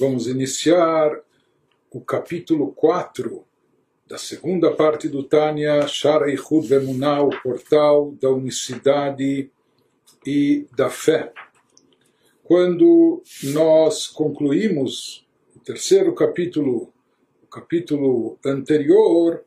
Vamos 0.00 0.26
iniciar 0.26 1.20
o 1.90 2.00
capítulo 2.00 2.72
4 2.72 3.44
da 4.08 4.16
segunda 4.16 4.74
parte 4.74 5.10
do 5.10 5.22
Tânia, 5.22 5.86
Shara 5.86 6.32
Ichud 6.32 6.66
Vemuná, 6.66 7.22
o 7.22 7.28
portal 7.42 8.12
da 8.12 8.30
unicidade 8.30 9.50
e 10.26 10.66
da 10.74 10.88
fé. 10.88 11.34
Quando 12.42 13.22
nós 13.52 14.06
concluímos 14.06 15.28
o 15.54 15.60
terceiro 15.60 16.14
capítulo, 16.14 16.90
o 17.42 17.46
capítulo 17.46 18.38
anterior, 18.42 19.44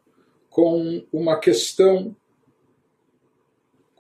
com 0.52 1.04
uma 1.12 1.40
questão 1.40 2.16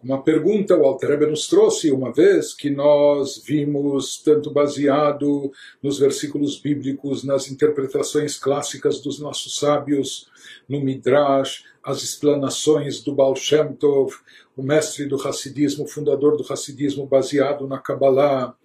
uma 0.03 0.21
pergunta 0.21 0.75
o 0.75 0.85
Alter 0.85 1.11
Rebbe 1.11 1.27
nos 1.27 1.47
trouxe 1.47 1.89
uma 1.89 2.11
vez 2.11 2.53
que 2.53 2.69
nós 2.69 3.41
vimos 3.45 4.21
tanto 4.21 4.51
baseado 4.51 5.49
nos 5.81 5.97
versículos 5.97 6.59
bíblicos, 6.59 7.23
nas 7.23 7.49
interpretações 7.49 8.37
clássicas 8.37 8.99
dos 8.99 9.19
nossos 9.19 9.55
sábios, 9.55 10.27
no 10.67 10.81
Midrash, 10.81 11.63
as 11.81 12.03
explanações 12.03 13.01
do 13.01 13.15
Baal 13.15 13.35
Shem 13.35 13.73
Tov, 13.73 14.13
o 14.57 14.61
mestre 14.61 15.05
do 15.05 15.15
Hassidismo, 15.15 15.87
fundador 15.87 16.35
do 16.35 16.45
Hassidismo 16.51 17.05
baseado 17.05 17.65
na 17.65 17.79
Kabbalah. 17.79 18.55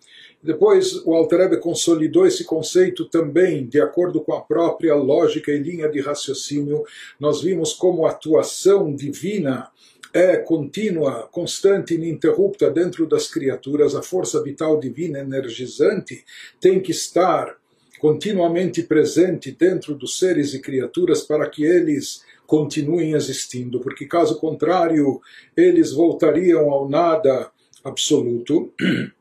Depois 0.43 1.05
o 1.05 1.15
Alter 1.15 1.41
Rebbe 1.41 1.57
consolidou 1.59 2.27
esse 2.27 2.45
conceito 2.45 3.05
também 3.05 3.67
de 3.67 3.81
acordo 3.81 4.21
com 4.21 4.33
a 4.33 4.41
própria 4.41 4.95
lógica 4.95 5.53
e 5.53 5.59
linha 5.59 5.89
de 5.89 6.01
raciocínio. 6.01 6.85
Nós 7.19 7.43
vimos 7.43 7.73
como 7.73 8.07
a 8.07 8.11
atuação 8.11 8.95
divina 8.95 9.69
é 10.13 10.37
contínua, 10.37 11.29
constante, 11.31 11.95
ininterrupta 11.95 12.71
dentro 12.71 13.07
das 13.07 13.29
criaturas, 13.29 13.95
a 13.95 14.03
força 14.03 14.43
vital 14.43 14.79
divina 14.81 15.19
energizante 15.19 16.25
tem 16.61 16.81
que 16.81 16.93
estar 16.93 17.57
continuamente 17.99 18.83
presente 18.83 19.51
dentro 19.53 19.95
dos 19.95 20.19
seres 20.19 20.55
e 20.55 20.61
criaturas 20.61 21.23
para 21.23 21.49
que 21.49 21.65
eles 21.65 22.23
continuem 22.47 23.13
existindo, 23.13 23.81
porque 23.81 24.07
caso 24.07 24.39
contrário, 24.39 25.21
eles 25.57 25.93
voltariam 25.93 26.71
ao 26.71 26.89
nada 26.89 27.51
absoluto. 27.85 28.73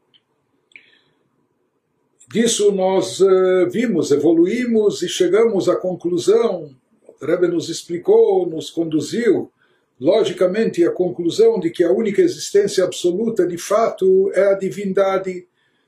Disso 2.29 2.71
nós 2.71 3.19
uh, 3.19 3.69
vimos, 3.69 4.11
evoluímos 4.11 5.01
e 5.01 5.09
chegamos 5.09 5.67
à 5.69 5.75
conclusão. 5.75 6.75
O 7.05 7.25
Rebbe 7.25 7.47
nos 7.47 7.69
explicou, 7.69 8.45
nos 8.45 8.69
conduziu 8.69 9.51
logicamente, 9.99 10.85
a 10.85 10.91
conclusão 10.91 11.59
de 11.59 11.69
que 11.69 11.83
a 11.83 11.91
única 11.91 12.21
existência 12.21 12.83
absoluta, 12.83 13.47
de 13.47 13.57
fato, 13.57 14.31
é 14.33 14.51
a 14.51 14.53
divindade. 14.53 15.47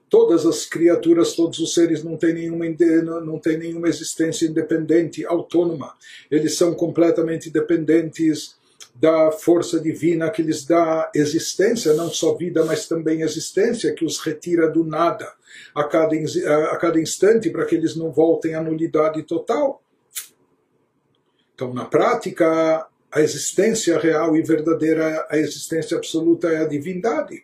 Todas 0.10 0.46
as 0.46 0.66
criaturas, 0.66 1.34
todos 1.34 1.60
os 1.60 1.74
seres 1.74 2.04
não 2.04 2.18
têm 2.18 2.34
nenhuma, 2.34 2.66
não 3.24 3.38
têm 3.38 3.58
nenhuma 3.58 3.88
existência 3.88 4.48
independente, 4.48 5.24
autônoma. 5.24 5.94
Eles 6.32 6.56
são 6.56 6.74
completamente 6.74 7.52
dependentes 7.52 8.58
da 8.96 9.32
força 9.32 9.80
divina 9.80 10.32
que 10.32 10.42
lhes 10.42 10.66
dá 10.66 11.12
existência, 11.14 11.94
não 11.94 12.10
só 12.10 12.34
vida, 12.36 12.66
mas 12.66 12.88
também 12.88 13.22
existência, 13.22 13.94
que 13.94 14.04
os 14.04 14.20
retira 14.20 14.68
do 14.70 14.84
nada 14.84 15.32
a 15.76 15.84
cada, 15.84 16.16
a 16.72 16.78
cada 16.78 17.00
instante 17.00 17.50
para 17.50 17.66
que 17.66 17.76
eles 17.76 17.96
não 17.96 18.12
voltem 18.12 18.56
à 18.56 18.62
nulidade 18.62 19.22
total. 19.23 19.82
Então, 21.54 21.73
na 21.73 21.86
prática, 21.86 22.88
a 23.12 23.22
existência 23.22 23.98
real 23.98 24.36
e 24.36 24.42
verdadeira, 24.42 25.26
a 25.30 25.38
existência 25.38 25.98
absoluta 25.98 26.48
é 26.50 26.64
a 26.64 26.68
divindade. 26.68 27.44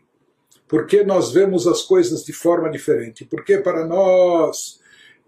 Porque 0.67 1.03
nós 1.03 1.31
vemos 1.31 1.67
as 1.67 1.81
coisas 1.81 2.23
de 2.23 2.33
forma 2.33 2.69
diferente? 2.69 3.25
Porque 3.25 3.57
para 3.57 3.85
nós 3.85 4.80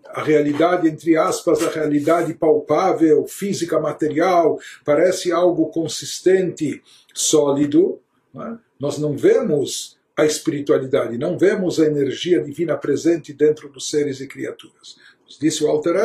a 0.09 0.23
realidade, 0.23 0.87
entre 0.87 1.17
aspas, 1.17 1.61
a 1.61 1.69
realidade 1.69 2.33
palpável, 2.33 3.25
física, 3.27 3.79
material, 3.79 4.57
parece 4.85 5.31
algo 5.31 5.67
consistente, 5.67 6.81
sólido. 7.13 7.99
Não 8.33 8.43
é? 8.43 8.57
Nós 8.79 8.97
não 8.97 9.17
vemos 9.17 9.97
a 10.15 10.25
espiritualidade, 10.25 11.17
não 11.17 11.37
vemos 11.37 11.79
a 11.79 11.85
energia 11.85 12.41
divina 12.41 12.75
presente 12.75 13.33
dentro 13.33 13.69
dos 13.69 13.89
seres 13.89 14.19
e 14.19 14.27
criaturas. 14.27 14.97
Disse 15.39 15.63
o 15.63 15.67
Alter 15.67 15.95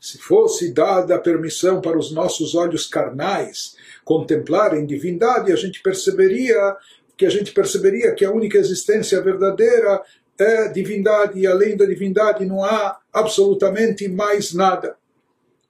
se 0.00 0.18
fosse 0.18 0.72
dada 0.72 1.14
a 1.14 1.18
permissão 1.18 1.80
para 1.80 1.98
os 1.98 2.12
nossos 2.12 2.54
olhos 2.54 2.86
carnais 2.86 3.76
contemplarem 4.04 4.84
divindade, 4.84 5.52
a 5.52 5.56
gente 5.56 5.80
perceberia 5.80 6.76
que 7.16 7.24
a 7.24 7.30
gente 7.30 7.52
perceberia 7.52 8.14
que 8.14 8.24
a 8.24 8.30
única 8.30 8.58
existência 8.58 9.20
verdadeira 9.20 10.02
é 10.38 10.68
divindade 10.68 11.38
e 11.38 11.46
além 11.46 11.76
da 11.76 11.86
divindade 11.86 12.44
não 12.44 12.64
há 12.64 12.98
absolutamente 13.12 14.08
mais 14.08 14.52
nada. 14.52 14.96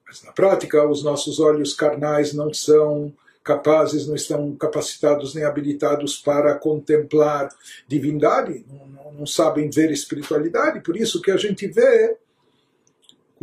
Mas 0.07 0.23
na 0.23 0.31
prática, 0.31 0.87
os 0.87 1.03
nossos 1.03 1.39
olhos 1.39 1.73
carnais 1.73 2.33
não 2.33 2.53
são 2.53 3.13
capazes, 3.43 4.07
não 4.07 4.15
estão 4.15 4.55
capacitados 4.55 5.35
nem 5.35 5.43
habilitados 5.43 6.17
para 6.17 6.55
contemplar 6.55 7.49
divindade, 7.87 8.65
não, 8.67 8.87
não, 8.87 9.13
não 9.13 9.25
sabem 9.25 9.69
ver 9.69 9.91
espiritualidade, 9.91 10.79
por 10.81 10.95
isso 10.95 11.21
que 11.21 11.29
a 11.29 11.37
gente 11.37 11.67
vê 11.67 12.17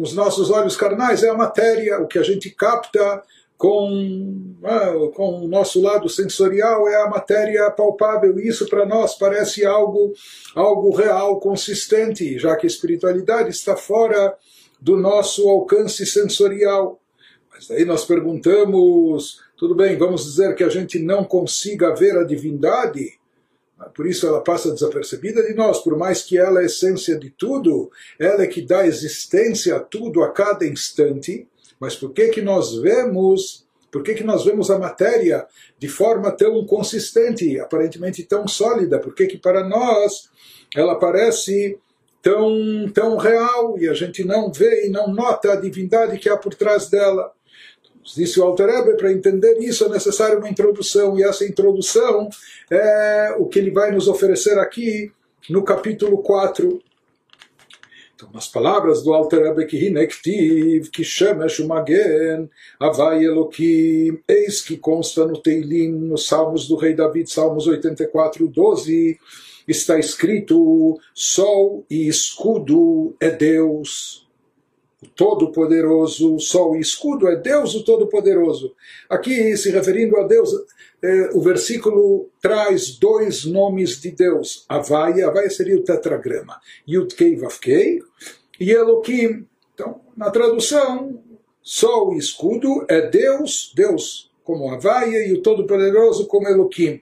os 0.00 0.14
nossos 0.14 0.50
olhos 0.50 0.76
carnais 0.76 1.22
é 1.22 1.28
a 1.28 1.34
matéria, 1.34 2.00
o 2.00 2.06
que 2.06 2.18
a 2.18 2.22
gente 2.22 2.50
capta 2.50 3.22
com, 3.58 4.54
ah, 4.64 4.94
com 5.14 5.44
o 5.44 5.48
nosso 5.48 5.82
lado 5.82 6.08
sensorial 6.08 6.88
é 6.88 7.02
a 7.02 7.10
matéria 7.10 7.70
palpável. 7.70 8.40
E 8.40 8.48
isso 8.48 8.66
para 8.66 8.86
nós 8.86 9.18
parece 9.18 9.66
algo, 9.66 10.14
algo 10.54 10.96
real, 10.96 11.38
consistente, 11.38 12.38
já 12.38 12.56
que 12.56 12.66
a 12.66 12.70
espiritualidade 12.70 13.50
está 13.50 13.76
fora 13.76 14.34
do 14.80 14.96
nosso 14.96 15.46
alcance 15.46 16.06
sensorial. 16.06 16.98
Mas 17.52 17.70
aí 17.70 17.84
nós 17.84 18.06
perguntamos, 18.06 19.40
tudo 19.58 19.74
bem, 19.74 19.98
vamos 19.98 20.24
dizer 20.24 20.54
que 20.54 20.64
a 20.64 20.70
gente 20.70 20.98
não 20.98 21.22
consiga 21.22 21.94
ver 21.94 22.16
a 22.16 22.24
divindade, 22.24 23.19
por 23.94 24.06
isso 24.06 24.26
ela 24.26 24.42
passa 24.42 24.72
desapercebida 24.72 25.42
de 25.42 25.54
nós, 25.54 25.78
por 25.78 25.96
mais 25.96 26.22
que 26.22 26.36
ela 26.36 26.60
é 26.60 26.64
a 26.64 26.66
essência 26.66 27.18
de 27.18 27.30
tudo, 27.30 27.90
ela 28.18 28.42
é 28.42 28.46
que 28.46 28.60
dá 28.60 28.86
existência 28.86 29.76
a 29.76 29.80
tudo 29.80 30.22
a 30.22 30.30
cada 30.30 30.66
instante. 30.66 31.48
Mas 31.78 31.96
por 31.96 32.12
que 32.12 32.28
que 32.28 32.42
nós 32.42 32.76
vemos, 32.76 33.66
por 33.90 34.02
que 34.02 34.14
que 34.14 34.24
nós 34.24 34.44
vemos 34.44 34.70
a 34.70 34.78
matéria 34.78 35.46
de 35.78 35.88
forma 35.88 36.30
tão 36.30 36.64
consistente, 36.66 37.58
aparentemente 37.58 38.22
tão 38.22 38.46
sólida? 38.46 38.98
Por 38.98 39.14
que 39.14 39.26
que 39.26 39.38
para 39.38 39.66
nós 39.66 40.28
ela 40.76 40.98
parece 40.98 41.78
tão 42.22 42.90
tão 42.92 43.16
real 43.16 43.78
e 43.78 43.88
a 43.88 43.94
gente 43.94 44.22
não 44.24 44.52
vê 44.52 44.86
e 44.86 44.90
não 44.90 45.08
nota 45.08 45.52
a 45.52 45.56
divindade 45.56 46.18
que 46.18 46.28
há 46.28 46.36
por 46.36 46.54
trás 46.54 46.90
dela? 46.90 47.32
Disse 48.04 48.40
o 48.40 48.44
Alter 48.44 48.96
para 48.96 49.12
entender 49.12 49.58
isso 49.58 49.84
é 49.84 49.88
necessário 49.88 50.38
uma 50.38 50.48
introdução, 50.48 51.18
e 51.18 51.22
essa 51.22 51.44
introdução 51.44 52.28
é 52.70 53.34
o 53.38 53.46
que 53.46 53.58
ele 53.58 53.70
vai 53.70 53.92
nos 53.92 54.08
oferecer 54.08 54.58
aqui 54.58 55.12
no 55.48 55.62
capítulo 55.62 56.18
4. 56.18 56.80
Então, 58.14 58.28
nas 58.34 58.48
palavras 58.48 59.02
do 59.02 59.14
Alter 59.14 59.44
Rebbe, 59.44 59.66
que 59.66 59.78
Hinektiv, 59.78 60.90
que 60.90 61.02
Shemesh 61.02 61.60
Umagen, 61.60 62.50
Avai 62.78 63.24
Elokim, 63.24 64.20
eis 64.28 64.60
que 64.60 64.76
consta 64.76 65.24
no 65.24 65.40
Teilim, 65.40 65.90
nos 65.90 66.26
Salmos 66.26 66.68
do 66.68 66.76
Rei 66.76 66.94
David, 66.94 67.30
Salmos 67.30 67.66
84, 67.66 68.46
12, 68.46 69.18
está 69.66 69.98
escrito: 69.98 70.98
Sol 71.14 71.86
e 71.88 72.08
escudo 72.08 73.14
é 73.20 73.30
Deus 73.30 74.28
o 75.02 75.06
Todo-Poderoso, 75.08 76.34
o 76.34 76.40
Sol 76.40 76.76
e 76.76 76.80
escudo 76.80 77.26
é 77.26 77.36
Deus 77.36 77.74
o 77.74 77.84
Todo-Poderoso. 77.84 78.74
Aqui, 79.08 79.56
se 79.56 79.70
referindo 79.70 80.18
a 80.18 80.26
Deus, 80.26 80.50
eh, 81.02 81.30
o 81.32 81.40
versículo 81.40 82.28
traz 82.40 82.98
dois 82.98 83.46
nomes 83.46 84.00
de 84.00 84.10
Deus. 84.10 84.66
Havai, 84.68 85.22
Havai 85.22 85.48
seria 85.48 85.76
o 85.76 85.82
tetragrama. 85.82 86.60
Yudkei 86.86 87.36
Vavkei 87.36 88.02
e 88.60 88.70
Elohim. 88.70 89.46
Então, 89.74 90.02
na 90.14 90.30
tradução, 90.30 91.22
Sol 91.62 92.14
e 92.14 92.18
escudo 92.18 92.84
é 92.88 93.08
Deus, 93.08 93.72
Deus 93.74 94.30
como 94.44 94.70
Havai 94.70 95.12
e 95.28 95.32
o 95.32 95.40
Todo-Poderoso 95.42 96.26
como 96.26 96.46
Elohim. 96.46 97.00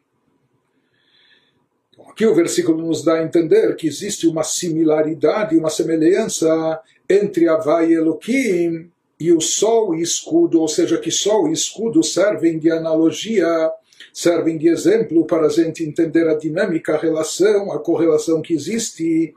Aqui 2.09 2.27
o 2.27 2.35
versículo 2.35 2.85
nos 2.85 3.05
dá 3.05 3.15
a 3.15 3.23
entender 3.23 3.75
que 3.77 3.87
existe 3.87 4.27
uma 4.27 4.43
similaridade, 4.43 5.57
uma 5.57 5.71
semelhança 5.71 6.81
entre 7.09 7.49
Havai 7.49 7.91
e 7.91 7.95
Elohim 7.95 8.91
e 9.19 9.33
o 9.33 9.41
sol 9.41 9.95
e 9.95 10.03
escudo, 10.03 10.61
ou 10.61 10.69
seja, 10.69 10.99
que 10.99 11.11
sol 11.11 11.49
e 11.49 11.53
escudo 11.53 12.03
servem 12.03 12.59
de 12.59 12.71
analogia, 12.71 13.71
servem 14.13 14.57
de 14.57 14.69
exemplo 14.69 15.27
para 15.27 15.47
a 15.47 15.51
gente 15.51 15.83
entender 15.83 16.29
a 16.29 16.35
dinâmica, 16.35 16.95
a 16.95 16.99
relação, 16.99 17.73
a 17.73 17.79
correlação 17.79 18.41
que 18.41 18.55
existe 18.55 19.35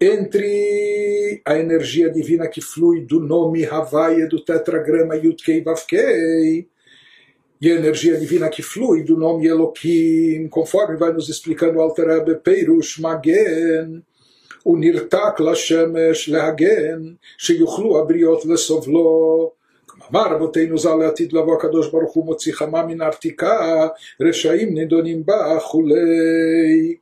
entre 0.00 1.40
a 1.44 1.56
energia 1.56 2.10
divina 2.10 2.48
que 2.48 2.60
flui 2.60 3.02
do 3.02 3.20
nome 3.20 3.64
Havai 3.64 4.26
do 4.26 4.44
tetragrama 4.44 5.14
Yudkei 5.14 5.62
Vavkei 5.62 6.66
e 7.60 7.70
a 7.70 7.74
energia 7.76 8.16
divina 8.16 8.48
que 8.48 8.60
flui 8.60 9.04
do 9.04 9.16
nome 9.16 9.46
Elohim, 9.46 10.48
conforme 10.48 10.96
vai 10.96 11.12
nos 11.12 11.28
explicando 11.28 11.78
o 11.78 11.80
Alter 11.80 12.08
Rebbe 12.08 12.34
Peirush 12.40 13.00
Magen, 13.00 14.02
הוא 14.63 14.77
נרתק 14.79 15.39
לשמש 15.39 16.29
להגן, 16.29 17.13
שיוכלו 17.37 17.99
הבריות 17.99 18.45
לסובלו. 18.45 19.51
אמר 20.11 20.33
רבותינו 20.33 20.77
ז"ל 20.77 20.95
לעתיד 20.95 21.33
לבוא 21.33 21.57
הקדוש 21.57 21.87
ברוך 21.87 22.13
הוא 22.13 22.25
מוציא 22.25 22.53
חמה 22.53 22.85
מן 22.85 23.01
הארתיקה, 23.01 23.87
רשעים 24.21 24.73
נידונים 24.73 25.25
בה 25.25 25.59
כולי. 25.59 26.95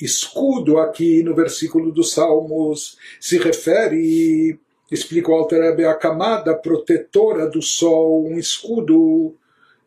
Escudo 0.00 0.78
aqui 0.78 1.22
no 1.22 1.34
versículo 1.34 1.92
dos 1.92 2.14
Salmos 2.14 2.96
se 3.20 3.36
refere, 3.36 4.58
explica 4.90 5.30
o 5.30 5.34
Alter 5.34 5.62
a 5.86 5.94
camada 5.94 6.54
protetora 6.54 7.46
do 7.46 7.60
sol, 7.60 8.24
um 8.26 8.38
escudo 8.38 9.34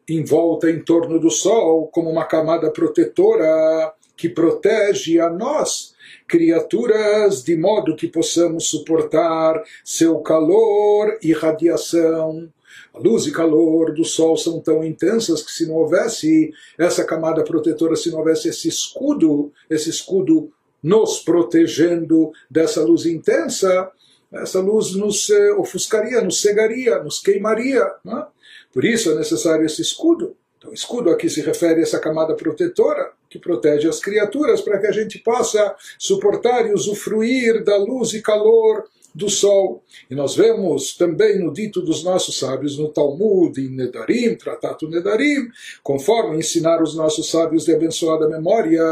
em 0.08 0.24
volta 0.24 0.70
em 0.70 0.80
torno 0.80 1.20
do 1.20 1.32
sol, 1.32 1.88
como 1.88 2.12
uma 2.12 2.26
camada 2.26 2.70
protetora 2.70 3.92
que 4.19 4.29
protege 4.29 5.21
a 5.21 5.31
nós, 5.31 5.95
criaturas, 6.27 7.45
de 7.45 7.57
modo 7.57 7.95
que 7.95 8.09
possamos 8.09 8.69
suportar 8.69 9.63
seu 9.85 10.19
calor 10.19 11.17
e 11.23 11.33
radiação. 11.33 12.53
A 12.93 12.99
luz 12.99 13.27
e 13.27 13.33
calor 13.33 13.95
do 13.95 14.05
Sol 14.05 14.37
são 14.37 14.61
tão 14.61 14.85
intensas 14.85 15.41
que 15.41 15.53
se 15.53 15.67
não 15.67 15.77
houvesse 15.77 16.51
essa 16.77 17.05
camada 17.05 17.45
protetora, 17.45 17.95
se 17.95 18.11
não 18.11 18.19
houvesse 18.19 18.49
esse 18.49 18.67
escudo, 18.67 19.53
esse 19.71 19.89
escudo 19.89 20.51
nos 20.83 21.21
protegendo 21.21 22.33
dessa 22.51 22.83
luz 22.83 23.07
intensa, 23.07 23.91
essa 24.33 24.61
luz 24.61 24.95
nos 24.97 25.31
eh, 25.31 25.53
ofuscaria, 25.53 26.21
nos 26.21 26.43
cegaria, 26.43 27.03
nos 27.03 27.21
queimaria. 27.21 27.87
Né? 28.05 28.27
Por 28.73 28.85
isso 28.85 29.11
é 29.13 29.15
necessário 29.15 29.65
esse 29.65 29.81
escudo. 29.81 30.37
Então, 30.59 30.73
escudo 30.73 31.11
aqui 31.11 31.31
se 31.31 31.41
refere 31.41 31.81
a 31.81 31.83
essa 31.83 32.01
camada 32.01 32.35
protetora 32.35 33.13
que 33.31 33.39
protege 33.39 33.89
as 33.89 34.01
criaturas 34.01 34.61
para 34.61 34.79
que 34.79 34.87
a 34.89 34.93
gente 34.93 35.19
possa 35.19 35.75
suportar 35.99 36.67
e 36.67 36.73
usufruir 36.73 37.63
da 37.63 37.77
luz 37.77 38.13
e 38.13 38.21
calor 38.21 38.85
do 39.15 39.29
sol. 39.29 39.83
E 40.11 40.15
nós 40.15 40.35
vemos 40.35 40.97
também 40.97 41.39
no 41.39 41.53
dito 41.53 41.81
dos 41.81 42.03
nossos 42.03 42.39
sábios, 42.39 42.79
no 42.79 42.89
Talmud, 42.89 43.61
em 43.61 43.69
Nedarim, 43.69 44.35
Tratato 44.37 44.89
Nedarim, 44.89 45.49
conforme 45.83 46.39
ensinaram 46.39 46.83
os 46.83 46.95
nossos 46.95 47.31
sábios 47.31 47.65
de 47.65 47.75
abençoada 47.75 48.29
memória, 48.29 48.83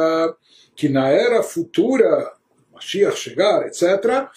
que 0.75 0.89
na 0.89 1.09
era 1.09 1.43
futura, 1.43 2.33
Mashiach 2.73 3.17
chegar, 3.17 3.67
etc., 3.67 4.29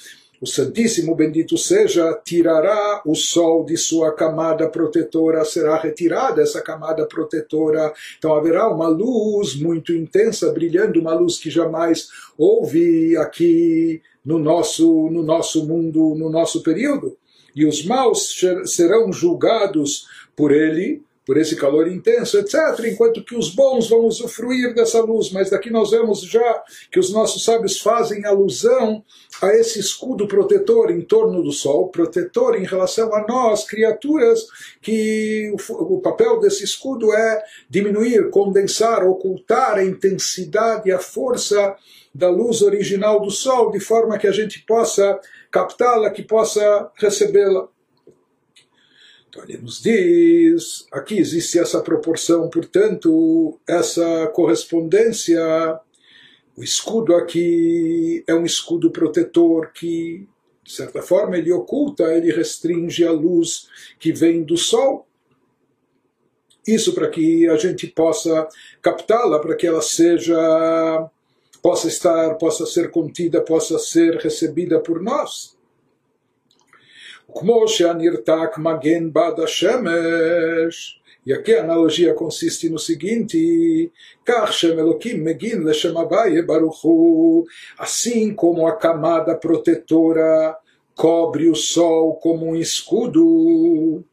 o 0.42 0.48
Santíssimo 0.48 1.16
Bendito 1.16 1.58
seja, 1.58 2.18
tirará 2.24 3.02
o 3.06 3.14
sol 3.14 3.66
de 3.66 3.76
sua 3.76 4.14
camada 4.14 4.70
protetora, 4.70 5.44
será 5.44 5.78
retirada 5.78 6.42
essa 6.42 6.62
camada 6.62 7.06
protetora. 7.06 7.94
Então 8.18 8.34
haverá 8.34 8.70
uma 8.70 8.88
luz 8.88 9.56
muito 9.56 9.94
intensa, 9.94 10.52
brilhando, 10.52 11.00
uma 11.00 11.14
luz 11.14 11.38
que 11.38 11.50
jamais 11.50 12.08
houve 12.38 13.18
aqui 13.18 14.02
no 14.24 14.40
nosso, 14.40 15.10
no 15.10 15.24
nosso 15.24 15.66
mundo, 15.68 16.16
no 16.16 16.30
nosso 16.30 16.64
período. 16.64 17.18
E 17.56 17.66
os 17.66 17.86
maus 17.86 18.36
serão 18.66 19.12
julgados 19.12 20.08
por 20.36 20.52
ele, 20.52 21.02
por 21.30 21.38
esse 21.38 21.56
calor 21.56 21.88
intenso, 21.88 22.40
etc., 22.40 22.86
enquanto 22.86 23.24
que 23.24 23.36
os 23.36 23.54
bons 23.54 23.88
vão 23.88 24.08
usufruir 24.08 24.74
dessa 24.74 25.00
luz. 25.00 25.32
Mas 25.32 25.52
daqui 25.52 25.70
nós 25.70 25.92
vemos 25.92 26.24
já 26.24 26.64
que 26.92 26.98
os 26.98 27.14
nossos 27.14 27.46
sábios 27.46 27.80
fazem 27.80 28.26
alusão 28.26 29.04
a 29.40 29.54
esse 29.54 29.80
escudo 29.80 30.28
protetor 30.28 30.90
em 30.90 31.02
torno 31.02 31.44
do 31.44 31.52
sol, 31.52 31.90
protetor 31.90 32.56
em 32.56 32.66
relação 32.66 33.14
a 33.14 33.28
nós, 33.28 33.64
criaturas, 33.64 34.48
que 34.82 35.54
o, 35.70 35.98
o 35.98 36.02
papel 36.02 36.40
desse 36.40 36.64
escudo 36.64 37.14
é 37.14 37.44
diminuir, 37.70 38.32
condensar, 38.32 39.08
ocultar 39.08 39.76
a 39.76 39.86
intensidade, 39.86 40.92
a 40.92 40.98
força 40.98 41.76
da 42.12 42.28
luz 42.28 42.64
original 42.64 43.22
do 43.22 43.30
sol, 43.30 43.70
de 43.70 43.80
forma 43.80 44.18
que 44.18 44.26
a 44.26 44.32
gente 44.32 44.66
possa 44.66 45.20
captá-la, 45.52 46.10
que 46.10 46.24
possa 46.24 46.90
recebê-la. 46.96 47.68
Então 49.30 49.44
ele 49.44 49.60
nos 49.60 49.80
diz, 49.80 50.88
aqui 50.92 51.20
existe 51.20 51.60
essa 51.60 51.82
proporção, 51.82 52.50
portanto, 52.50 53.60
essa 53.68 54.28
correspondência. 54.34 55.40
O 56.58 56.64
escudo 56.64 57.16
aqui 57.16 58.24
é 58.28 58.34
um 58.34 58.44
escudo 58.44 58.90
protetor 58.90 59.72
que, 59.72 60.28
de 60.64 60.72
certa 60.72 61.02
forma, 61.04 61.38
ele 61.38 61.54
oculta, 61.54 62.04
ele 62.16 62.32
restringe 62.32 63.06
a 63.06 63.12
luz 63.12 63.68
que 64.00 64.12
vem 64.12 64.44
do 64.44 64.58
sol. 64.58 65.06
Isso 66.68 66.94
para 66.94 67.08
que 67.08 67.48
a 67.48 67.56
gente 67.56 67.88
possa 67.88 68.48
captá-la, 68.82 69.40
para 69.40 69.56
que 69.56 69.68
ela 69.68 69.82
seja 69.82 71.10
possa 71.62 71.88
estar, 71.88 72.36
possa 72.36 72.66
ser 72.66 72.90
contida, 72.90 73.42
possa 73.42 73.78
ser 73.78 74.16
recebida 74.18 74.80
por 74.80 75.02
nós. 75.02 75.58
Como 77.32 77.68
Sheanirtak 77.68 78.60
Magen 78.60 79.10
Badashemesh. 79.10 81.00
E 81.26 81.34
aqui 81.34 81.54
a 81.54 81.64
analogia 81.64 82.14
consiste 82.14 82.70
no 82.70 82.80
seguinte: 82.80 83.92
Assim 87.78 88.34
como 88.34 88.68
a 88.68 88.76
camada 88.76 89.36
protetora 89.36 90.58
cobre 90.96 91.48
o 91.48 91.56
sol 91.56 92.16
como 92.16 92.48
um 92.48 92.56
escudo. 92.56 94.04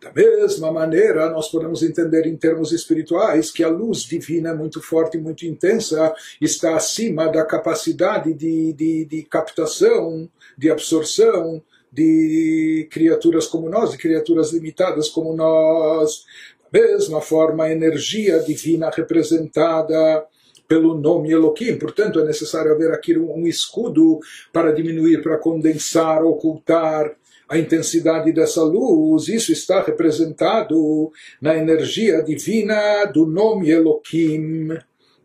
Da 0.00 0.12
mesma 0.12 0.70
maneira, 0.70 1.30
nós 1.30 1.50
podemos 1.50 1.82
entender 1.82 2.26
em 2.26 2.36
termos 2.36 2.72
espirituais 2.72 3.50
que 3.50 3.64
a 3.64 3.68
luz 3.68 4.02
divina, 4.02 4.50
é 4.50 4.54
muito 4.54 4.80
forte, 4.80 5.16
e 5.16 5.20
muito 5.20 5.44
intensa, 5.44 6.14
está 6.40 6.76
acima 6.76 7.28
da 7.28 7.44
capacidade 7.44 8.32
de, 8.32 8.72
de, 8.72 9.04
de 9.04 9.22
captação, 9.22 10.28
de 10.56 10.70
absorção 10.70 11.62
de 11.96 12.86
criaturas 12.90 13.46
como 13.46 13.70
nós, 13.70 13.92
de 13.92 13.98
criaturas 13.98 14.52
limitadas 14.52 15.08
como 15.08 15.34
nós. 15.34 16.24
Da 16.70 16.78
mesma 16.78 17.22
forma, 17.22 17.64
a 17.64 17.72
energia 17.72 18.38
divina 18.40 18.90
representada 18.90 20.26
pelo 20.68 20.94
nome 20.94 21.30
Elohim. 21.30 21.78
Portanto, 21.78 22.20
é 22.20 22.24
necessário 22.24 22.72
haver 22.72 22.92
aqui 22.92 23.16
um 23.16 23.46
escudo 23.46 24.20
para 24.52 24.72
diminuir, 24.72 25.22
para 25.22 25.38
condensar, 25.38 26.22
ocultar 26.22 27.16
a 27.48 27.56
intensidade 27.56 28.30
dessa 28.32 28.62
luz. 28.62 29.28
Isso 29.28 29.52
está 29.52 29.80
representado 29.80 31.10
na 31.40 31.56
energia 31.56 32.22
divina 32.22 33.06
do 33.06 33.24
nome 33.24 33.70
Elohim 33.70 34.76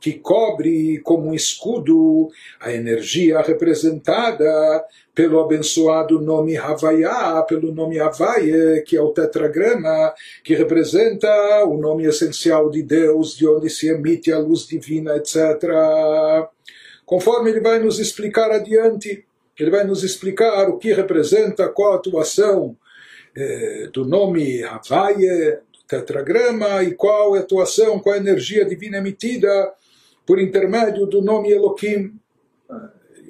que 0.01 0.13
cobre 0.13 0.99
como 1.03 1.29
um 1.29 1.33
escudo 1.33 2.29
a 2.59 2.73
energia 2.73 3.39
representada 3.41 4.83
pelo 5.13 5.39
abençoado 5.39 6.19
nome 6.19 6.57
Havaiá, 6.57 7.43
pelo 7.43 7.71
nome 7.71 7.99
Havaie, 7.99 8.81
que 8.81 8.97
é 8.97 9.01
o 9.01 9.11
tetragrama, 9.11 10.11
que 10.43 10.55
representa 10.55 11.29
o 11.65 11.77
nome 11.77 12.05
essencial 12.05 12.71
de 12.71 12.81
Deus, 12.81 13.37
de 13.37 13.47
onde 13.47 13.69
se 13.69 13.89
emite 13.89 14.31
a 14.31 14.39
luz 14.39 14.65
divina, 14.65 15.15
etc. 15.17 15.69
Conforme 17.05 17.51
ele 17.51 17.59
vai 17.59 17.77
nos 17.77 17.99
explicar 17.99 18.49
adiante, 18.49 19.23
ele 19.59 19.69
vai 19.69 19.83
nos 19.83 20.03
explicar 20.03 20.67
o 20.67 20.79
que 20.79 20.93
representa, 20.93 21.69
qual 21.69 21.93
a 21.93 21.97
atuação 21.97 22.75
eh, 23.35 23.89
do 23.93 24.03
nome 24.03 24.63
Havaie, 24.63 25.59
do 25.71 25.83
tetragrama, 25.87 26.81
e 26.83 26.95
qual 26.95 27.35
a 27.35 27.39
atuação, 27.39 27.99
qual 27.99 28.15
a 28.15 28.17
energia 28.17 28.65
divina 28.65 28.97
emitida 28.97 29.71
por 30.31 30.39
intermédio 30.39 31.05
do 31.05 31.21
nome 31.21 31.51
Elohim. 31.51 32.17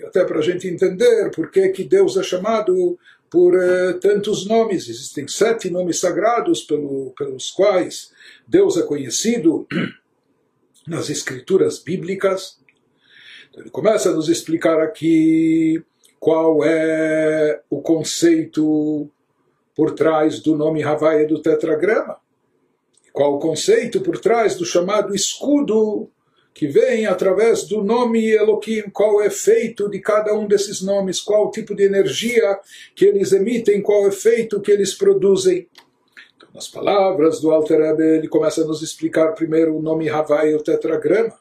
Até 0.05 0.23
para 0.23 0.37
a 0.37 0.41
gente 0.43 0.67
entender 0.67 1.31
por 1.31 1.49
que, 1.49 1.69
que 1.69 1.83
Deus 1.83 2.15
é 2.15 2.21
chamado 2.21 2.95
por 3.27 3.55
uh, 3.55 3.99
tantos 3.99 4.45
nomes. 4.45 4.87
Existem 4.87 5.27
sete 5.27 5.67
nomes 5.71 5.99
sagrados 5.99 6.61
pelo, 6.61 7.11
pelos 7.17 7.49
quais 7.49 8.11
Deus 8.47 8.77
é 8.77 8.83
conhecido 8.83 9.67
nas 10.87 11.09
escrituras 11.09 11.79
bíblicas. 11.79 12.59
Então, 13.49 13.63
ele 13.63 13.71
começa 13.71 14.11
a 14.11 14.13
nos 14.13 14.29
explicar 14.29 14.79
aqui 14.79 15.83
qual 16.19 16.63
é 16.63 17.63
o 17.67 17.81
conceito 17.81 19.09
por 19.75 19.95
trás 19.95 20.39
do 20.39 20.55
nome 20.55 20.83
Havaia 20.83 21.27
do 21.27 21.41
tetragrama. 21.41 22.17
Qual 23.11 23.37
o 23.37 23.39
conceito 23.39 24.01
por 24.01 24.19
trás 24.19 24.55
do 24.55 24.65
chamado 24.65 25.15
escudo 25.15 26.07
que 26.53 26.67
vem 26.67 27.05
através 27.05 27.63
do 27.63 27.83
nome 27.83 28.29
Elohim, 28.29 28.83
qual 28.91 29.15
o 29.15 29.23
efeito 29.23 29.89
de 29.89 29.99
cada 29.99 30.33
um 30.33 30.47
desses 30.47 30.81
nomes, 30.81 31.21
qual 31.21 31.47
o 31.47 31.51
tipo 31.51 31.73
de 31.73 31.83
energia 31.83 32.59
que 32.95 33.05
eles 33.05 33.31
emitem, 33.31 33.81
qual 33.81 34.03
o 34.03 34.07
efeito 34.07 34.59
que 34.59 34.71
eles 34.71 34.93
produzem. 34.93 35.67
Então, 36.35 36.49
nas 36.53 36.67
palavras 36.67 37.39
do 37.39 37.51
Alter 37.51 37.79
Rebbe, 37.79 38.03
ele 38.03 38.27
começa 38.27 38.61
a 38.61 38.65
nos 38.65 38.81
explicar 38.81 39.33
primeiro 39.33 39.75
o 39.75 39.81
nome 39.81 40.09
Havai, 40.09 40.53
o 40.53 40.61
tetragrama. 40.61 41.39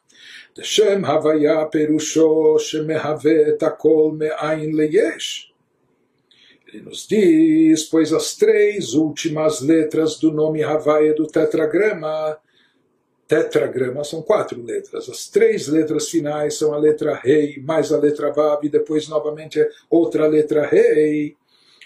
Deshem 0.54 1.04
Havaya 1.04 1.66
Perusho 1.66 2.58
Shemehave 2.58 3.50
Etakol 3.50 4.12
Me'ain 4.12 4.72
Leyesh. 4.72 5.50
Ele 6.68 6.84
nos 6.84 7.06
diz, 7.06 7.84
pois 7.84 8.12
as 8.12 8.36
três 8.36 8.94
últimas 8.94 9.60
letras 9.60 10.16
do 10.18 10.30
nome 10.30 10.62
Havaya 10.62 11.14
do 11.14 11.26
tetragrama 11.26 12.38
tetragrama 13.30 14.02
são 14.02 14.20
quatro 14.20 14.60
letras. 14.60 15.08
As 15.08 15.28
três 15.28 15.68
letras 15.68 16.08
finais 16.08 16.58
são 16.58 16.74
a 16.74 16.76
letra 16.76 17.14
rei 17.14 17.62
mais 17.64 17.92
a 17.92 17.96
letra 17.96 18.32
vav 18.32 18.64
e 18.64 18.68
depois 18.68 19.06
novamente 19.06 19.64
outra 19.88 20.26
letra 20.26 20.66
rei. 20.66 21.36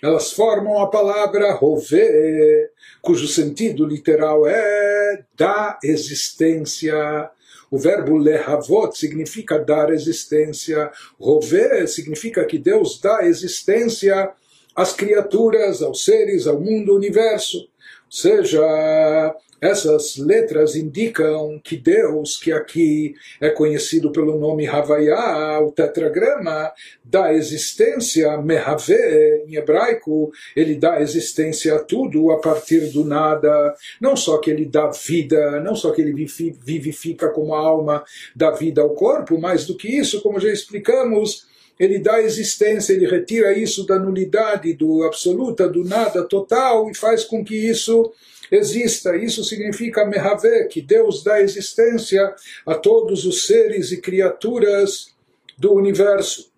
Elas 0.02 0.32
formam 0.32 0.78
a 0.80 0.86
palavra 0.86 1.52
rové, 1.52 2.70
cujo 3.02 3.28
sentido 3.28 3.84
literal 3.84 4.46
é 4.46 5.22
da 5.36 5.78
existência. 5.84 7.30
O 7.70 7.76
verbo 7.78 8.16
lehavot 8.16 8.96
significa 8.96 9.58
dar 9.58 9.92
existência. 9.92 10.90
Rové 11.20 11.86
significa 11.86 12.42
que 12.46 12.58
Deus 12.58 12.98
dá 12.98 13.26
existência 13.26 14.32
às 14.74 14.94
criaturas, 14.94 15.82
aos 15.82 16.06
seres, 16.06 16.46
ao 16.46 16.58
mundo, 16.58 16.92
ao 16.92 16.96
universo. 16.96 17.58
Ou 17.58 18.12
seja, 18.12 19.34
essas 19.64 20.18
letras 20.18 20.76
indicam 20.76 21.58
que 21.64 21.74
Deus, 21.74 22.36
que 22.36 22.52
aqui 22.52 23.14
é 23.40 23.48
conhecido 23.48 24.12
pelo 24.12 24.38
nome 24.38 24.66
Havaiá, 24.66 25.58
o 25.60 25.72
tetragrama, 25.72 26.70
dá 27.02 27.32
existência, 27.32 28.36
Mehavê, 28.36 29.44
em 29.48 29.54
hebraico, 29.56 30.30
ele 30.54 30.74
dá 30.74 31.00
existência 31.00 31.76
a 31.76 31.78
tudo 31.78 32.30
a 32.30 32.38
partir 32.38 32.92
do 32.92 33.06
nada. 33.06 33.74
Não 33.98 34.14
só 34.14 34.36
que 34.36 34.50
ele 34.50 34.66
dá 34.66 34.90
vida, 34.90 35.60
não 35.60 35.74
só 35.74 35.92
que 35.92 36.02
ele 36.02 36.12
vivifica 36.12 37.30
como 37.30 37.54
a 37.54 37.58
alma 37.58 38.04
dá 38.36 38.50
vida 38.50 38.82
ao 38.82 38.90
corpo, 38.90 39.40
mais 39.40 39.64
do 39.64 39.76
que 39.76 39.88
isso, 39.88 40.20
como 40.20 40.38
já 40.38 40.50
explicamos, 40.50 41.46
ele 41.78 41.98
dá 41.98 42.20
existência, 42.20 42.92
ele 42.92 43.06
retira 43.06 43.56
isso 43.56 43.86
da 43.86 43.98
nulidade, 43.98 44.74
do 44.74 45.04
absoluta, 45.04 45.66
do 45.68 45.84
nada 45.84 46.22
total 46.22 46.90
e 46.90 46.94
faz 46.94 47.24
com 47.24 47.44
que 47.44 47.56
isso 47.56 48.12
exista. 48.51 49.15
Isso 49.15 49.43
significa 49.43 50.05
Mehave, 50.05 50.67
que 50.69 50.81
Deus 50.81 51.23
dá 51.23 51.41
existência 51.41 52.33
a 52.65 52.75
todos 52.75 53.25
os 53.25 53.45
seres 53.45 53.91
e 53.91 54.01
criaturas 54.01 55.13
do 55.57 55.73
universo. 55.73 56.51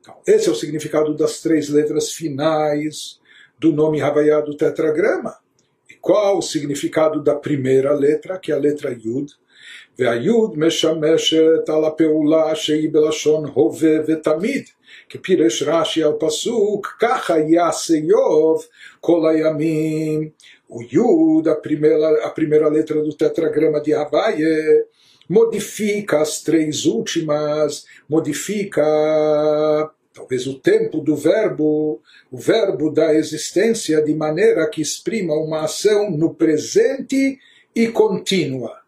Então, 0.00 0.16
esse 0.26 0.48
é 0.48 0.52
o 0.52 0.54
significado 0.54 1.14
das 1.14 1.40
três 1.40 1.68
letras 1.68 2.12
finais 2.12 3.18
do 3.58 3.72
nome 3.72 4.02
Havaiá 4.02 4.40
do 4.40 4.56
tetragrama. 4.56 5.36
E 5.88 5.94
qual 5.94 6.38
o 6.38 6.42
significado 6.42 7.22
da 7.22 7.34
primeira 7.34 7.92
letra, 7.94 8.38
que 8.38 8.52
é 8.52 8.54
a 8.54 8.58
letra 8.58 8.92
Yud? 8.92 9.32
והיוד 9.98 10.58
משמשת 10.58 11.68
על 11.68 11.84
הפעולה 11.84 12.54
שהיא 12.54 12.88
בלשון 12.92 13.44
הווה 13.54 13.96
ותמיד. 14.06 14.64
que 15.09 15.17
Piresh 15.17 15.63
Rashi 15.63 16.03
al 16.03 16.13
pasuk 16.13 16.97
Kacha 16.99 17.39
Yaseyov 17.39 18.63
Kolayamim. 19.01 20.31
O 20.69 20.83
Yud, 20.83 21.49
a 21.49 21.55
primeira, 21.55 22.27
a 22.27 22.29
primeira 22.29 22.69
letra 22.69 23.01
do 23.01 23.11
tetragrama 23.11 23.81
de 23.81 23.91
Havaie, 23.91 24.85
modifica 25.27 26.21
as 26.21 26.43
três 26.43 26.85
últimas, 26.85 27.85
modifica 28.07 28.83
talvez 30.13 30.45
o 30.45 30.59
tempo 30.59 30.99
do 30.99 31.15
verbo, 31.15 31.99
o 32.31 32.37
verbo 32.37 32.91
da 32.91 33.15
existência, 33.15 33.99
de 34.03 34.13
maneira 34.13 34.69
que 34.69 34.81
exprima 34.81 35.33
uma 35.33 35.63
ação 35.63 36.11
no 36.11 36.35
presente 36.35 37.39
e 37.75 37.87
contínua. 37.87 38.79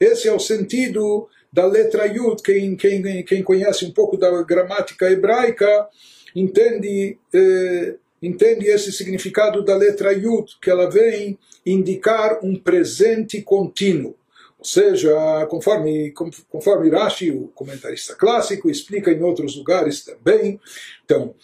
Esse 0.00 0.28
é 0.28 0.32
o 0.32 0.38
sentido 0.38 1.28
da 1.56 1.64
letra 1.64 2.04
Yud. 2.04 2.42
Quem, 2.42 2.76
quem, 2.76 3.24
quem 3.24 3.42
conhece 3.42 3.86
um 3.86 3.90
pouco 3.90 4.18
da 4.18 4.42
gramática 4.42 5.10
hebraica 5.10 5.88
entende, 6.34 7.16
eh, 7.32 7.94
entende 8.22 8.66
esse 8.66 8.92
significado 8.92 9.64
da 9.64 9.74
letra 9.74 10.12
Yud, 10.12 10.58
que 10.60 10.68
ela 10.68 10.90
vem 10.90 11.38
indicar 11.64 12.40
um 12.44 12.54
presente 12.56 13.40
contínuo. 13.40 14.14
Ou 14.58 14.64
seja, 14.66 15.46
conforme, 15.48 16.12
conforme 16.50 16.90
Rashi, 16.90 17.30
o 17.30 17.48
comentarista 17.54 18.14
clássico, 18.14 18.68
explica 18.68 19.10
em 19.10 19.22
outros 19.22 19.56
lugares 19.56 20.04
também. 20.04 20.60
Então, 21.06 21.34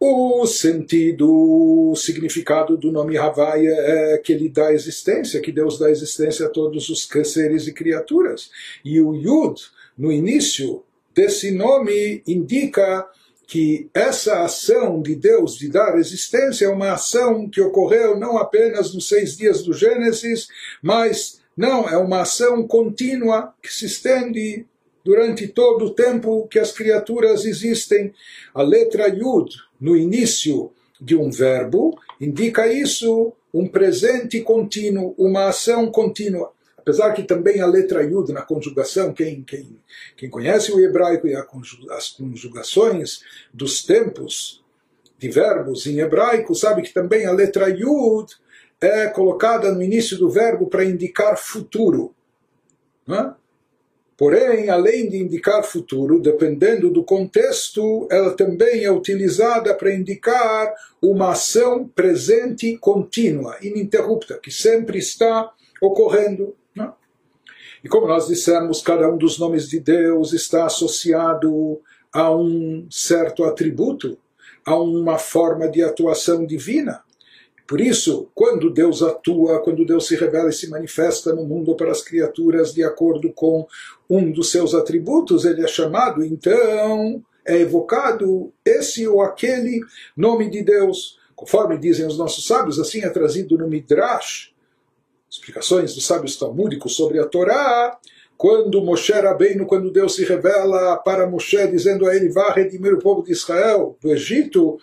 o 0.00 0.46
sentido, 0.46 1.30
o 1.90 1.94
significado 1.94 2.74
do 2.78 2.90
nome 2.90 3.18
Havaia 3.18 3.70
é 3.70 4.18
que 4.18 4.32
ele 4.32 4.48
dá 4.48 4.72
existência, 4.72 5.42
que 5.42 5.52
Deus 5.52 5.78
dá 5.78 5.90
existência 5.90 6.46
a 6.46 6.48
todos 6.48 6.88
os 6.88 7.06
seres 7.24 7.66
e 7.66 7.72
criaturas. 7.74 8.50
E 8.82 8.98
o 8.98 9.14
Yud, 9.14 9.60
no 9.98 10.10
início 10.10 10.82
desse 11.14 11.50
nome, 11.50 12.22
indica 12.26 13.06
que 13.46 13.90
essa 13.92 14.42
ação 14.42 15.02
de 15.02 15.14
Deus 15.14 15.58
de 15.58 15.68
dar 15.68 15.98
existência 15.98 16.64
é 16.64 16.68
uma 16.68 16.92
ação 16.92 17.46
que 17.46 17.60
ocorreu 17.60 18.18
não 18.18 18.38
apenas 18.38 18.94
nos 18.94 19.06
seis 19.06 19.36
dias 19.36 19.62
do 19.62 19.74
Gênesis, 19.74 20.48
mas 20.80 21.40
não, 21.54 21.86
é 21.86 21.98
uma 21.98 22.22
ação 22.22 22.66
contínua 22.66 23.52
que 23.60 23.70
se 23.70 23.84
estende 23.84 24.64
durante 25.04 25.48
todo 25.48 25.86
o 25.86 25.94
tempo 25.94 26.46
que 26.48 26.58
as 26.58 26.72
criaturas 26.72 27.44
existem. 27.44 28.12
A 28.54 28.62
letra 28.62 29.08
Yud, 29.08 29.56
no 29.80 29.96
início 29.96 30.70
de 31.00 31.16
um 31.16 31.30
verbo, 31.30 31.98
indica 32.20 32.66
isso, 32.66 33.32
um 33.52 33.66
presente 33.66 34.40
contínuo, 34.40 35.14
uma 35.18 35.48
ação 35.48 35.90
contínua. 35.90 36.52
Apesar 36.76 37.12
que 37.12 37.22
também 37.22 37.60
a 37.60 37.66
letra 37.66 38.02
Yud 38.02 38.32
na 38.32 38.42
conjugação, 38.42 39.12
quem, 39.12 39.42
quem, 39.42 39.78
quem 40.16 40.30
conhece 40.30 40.72
o 40.72 40.80
hebraico 40.80 41.26
e 41.26 41.34
as 41.34 42.08
conjugações 42.10 43.20
dos 43.52 43.82
tempos 43.82 44.64
de 45.18 45.28
verbos 45.28 45.86
em 45.86 45.98
hebraico, 45.98 46.54
sabe 46.54 46.82
que 46.82 46.92
também 46.92 47.26
a 47.26 47.32
letra 47.32 47.68
Yud 47.68 48.34
é 48.80 49.06
colocada 49.08 49.70
no 49.70 49.82
início 49.82 50.16
do 50.16 50.30
verbo 50.30 50.66
para 50.68 50.84
indicar 50.84 51.36
futuro. 51.36 52.14
Não 53.06 53.16
é? 53.16 53.34
Porém, 54.20 54.68
além 54.68 55.08
de 55.08 55.16
indicar 55.16 55.64
futuro, 55.64 56.20
dependendo 56.20 56.90
do 56.90 57.02
contexto, 57.02 58.06
ela 58.10 58.36
também 58.36 58.84
é 58.84 58.92
utilizada 58.92 59.74
para 59.74 59.94
indicar 59.94 60.74
uma 61.00 61.30
ação 61.30 61.88
presente 61.88 62.76
contínua, 62.76 63.56
ininterrupta, 63.62 64.38
que 64.38 64.50
sempre 64.50 64.98
está 64.98 65.50
ocorrendo. 65.80 66.54
Não? 66.76 66.92
E 67.82 67.88
como 67.88 68.06
nós 68.06 68.26
dissemos, 68.26 68.82
cada 68.82 69.10
um 69.10 69.16
dos 69.16 69.38
nomes 69.38 69.66
de 69.66 69.80
Deus 69.80 70.34
está 70.34 70.66
associado 70.66 71.80
a 72.12 72.30
um 72.30 72.86
certo 72.90 73.44
atributo, 73.44 74.18
a 74.66 74.78
uma 74.78 75.16
forma 75.16 75.66
de 75.66 75.82
atuação 75.82 76.44
divina. 76.44 77.02
Por 77.70 77.80
isso, 77.80 78.28
quando 78.34 78.68
Deus 78.68 79.00
atua, 79.00 79.62
quando 79.62 79.86
Deus 79.86 80.08
se 80.08 80.16
revela 80.16 80.48
e 80.48 80.52
se 80.52 80.68
manifesta 80.68 81.32
no 81.32 81.44
mundo 81.44 81.76
para 81.76 81.92
as 81.92 82.02
criaturas 82.02 82.74
de 82.74 82.82
acordo 82.82 83.32
com 83.32 83.64
um 84.10 84.32
dos 84.32 84.50
seus 84.50 84.74
atributos, 84.74 85.44
ele 85.44 85.62
é 85.62 85.68
chamado, 85.68 86.24
então, 86.24 87.22
é 87.46 87.58
evocado 87.58 88.52
esse 88.64 89.06
ou 89.06 89.22
aquele 89.22 89.82
nome 90.16 90.50
de 90.50 90.64
Deus. 90.64 91.16
Conforme 91.36 91.78
dizem 91.78 92.08
os 92.08 92.18
nossos 92.18 92.44
sábios, 92.44 92.80
assim 92.80 93.04
é 93.04 93.08
trazido 93.08 93.56
no 93.56 93.68
Midrash, 93.68 94.52
explicações 95.30 95.94
dos 95.94 96.04
sábios 96.04 96.36
talmúdicos 96.36 96.96
sobre 96.96 97.20
a 97.20 97.24
Torá, 97.24 97.96
quando 98.36 98.82
Moshe 98.82 99.12
Rabbeinu, 99.12 99.64
quando 99.64 99.92
Deus 99.92 100.16
se 100.16 100.24
revela 100.24 100.96
para 100.96 101.24
Moshe, 101.28 101.68
dizendo 101.68 102.08
a 102.08 102.16
ele, 102.16 102.30
vá 102.30 102.50
redimir 102.52 102.94
o 102.94 102.98
povo 102.98 103.22
de 103.22 103.30
Israel 103.30 103.96
do 104.02 104.10
Egito, 104.10 104.76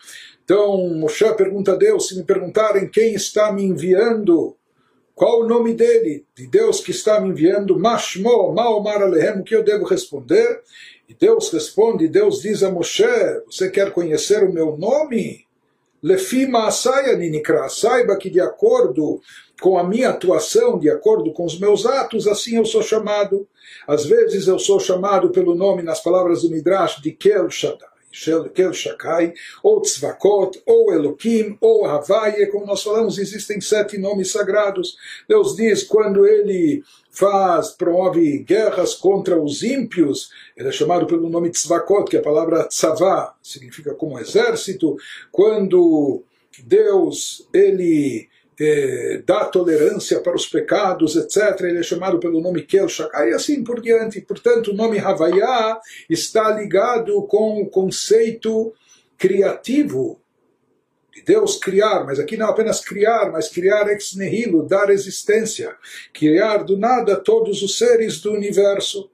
então 0.48 0.88
Moshe 0.96 1.30
pergunta 1.34 1.74
a 1.74 1.76
Deus: 1.76 2.08
se 2.08 2.16
me 2.16 2.24
perguntarem 2.24 2.88
quem 2.88 3.14
está 3.14 3.52
me 3.52 3.66
enviando, 3.66 4.56
qual 5.14 5.42
o 5.42 5.46
nome 5.46 5.74
dele, 5.74 6.26
de 6.34 6.48
Deus 6.48 6.80
que 6.80 6.92
está 6.92 7.20
me 7.20 7.28
enviando, 7.28 7.78
Mashmo, 7.78 8.54
Maomar 8.54 9.02
Alehem, 9.02 9.42
o 9.42 9.44
que 9.44 9.54
eu 9.54 9.62
devo 9.62 9.84
responder? 9.84 10.62
E 11.10 11.14
Deus 11.14 11.52
responde: 11.52 12.08
Deus 12.08 12.42
diz 12.42 12.64
a 12.64 12.72
Moshe: 12.72 13.04
Você 13.46 13.70
quer 13.70 13.92
conhecer 13.92 14.42
o 14.42 14.54
meu 14.54 14.78
nome? 14.78 15.46
Lefima 16.02 16.68
Asaya 16.68 17.18
Ninikra, 17.18 17.68
saiba 17.68 18.16
que 18.16 18.30
de 18.30 18.40
acordo 18.40 19.20
com 19.62 19.78
a 19.78 19.84
minha 19.84 20.12
atuação, 20.12 20.80
de 20.80 20.90
acordo 20.90 21.34
com 21.34 21.44
os 21.44 21.60
meus 21.60 21.86
atos, 21.86 22.26
assim 22.26 22.56
eu 22.56 22.66
sou 22.66 22.82
chamado. 22.82 23.46
Às 23.86 24.06
vezes 24.06 24.48
eu 24.48 24.58
sou 24.60 24.80
chamado 24.80 25.30
pelo 25.30 25.56
nome, 25.56 25.84
nas 25.84 26.02
palavras 26.02 26.44
do 26.44 26.50
Midrash, 26.50 27.02
de 27.02 27.12
Kel 27.12 27.50
Shaddai. 27.50 27.97
Kel 28.54 28.74
Shakai, 28.74 29.34
ou 29.62 29.82
Tzvakot, 29.82 30.62
ou 30.66 30.94
Elohim, 30.94 31.58
ou 31.62 31.86
Havaye, 31.86 32.48
como 32.48 32.66
nós 32.66 32.82
falamos, 32.82 33.18
existem 33.18 33.62
sete 33.62 33.98
nomes 33.98 34.32
sagrados. 34.32 34.98
Deus 35.28 35.56
diz 35.56 35.84
quando 35.84 36.26
ele 36.26 36.84
faz, 37.12 37.72
promove 37.72 38.40
guerras 38.40 38.96
contra 38.96 39.42
os 39.42 39.64
ímpios, 39.64 40.30
ele 40.56 40.70
é 40.70 40.72
chamado 40.72 41.06
pelo 41.08 41.30
nome 41.30 41.50
Tzvakot, 41.50 42.10
que 42.10 42.18
é 42.18 42.20
a 42.20 42.24
palavra 42.24 42.68
Tzavá, 42.68 43.36
significa 43.42 43.94
como 43.94 44.20
exército. 44.20 44.96
Quando 45.32 46.24
Deus, 46.64 47.48
ele 47.54 48.30
eh, 48.60 49.22
dá 49.26 49.46
tolerância 49.46 50.20
para 50.20 50.36
os 50.36 50.48
pecados, 50.48 51.16
etc. 51.16 51.62
Ele 51.62 51.80
é 51.80 51.84
chamado 51.84 52.20
pelo 52.20 52.42
nome 52.42 52.64
Kel 52.64 52.90
Shakai 52.90 53.30
e 53.30 53.34
assim 53.34 53.64
por 53.64 53.82
diante. 53.82 54.22
Portanto, 54.22 54.72
o 54.72 54.76
nome 54.76 55.00
Havaiá 55.00 55.80
está 56.10 56.50
ligado 56.50 57.22
com 57.24 57.62
o 57.62 57.70
conceito 57.70 58.74
criativo, 59.18 60.20
de 61.14 61.24
Deus 61.24 61.58
criar, 61.58 62.06
mas 62.06 62.20
aqui 62.20 62.38
não 62.38 62.48
apenas 62.48 62.80
criar, 62.80 63.32
mas 63.32 63.50
criar 63.50 63.88
ex 63.90 64.16
nihilo, 64.16 64.68
dar 64.68 64.90
existência, 64.90 65.76
criar 66.14 66.58
do 66.58 66.78
nada 66.78 67.16
todos 67.16 67.64
os 67.64 67.78
seres 67.78 68.20
do 68.22 68.32
universo. 68.32 69.10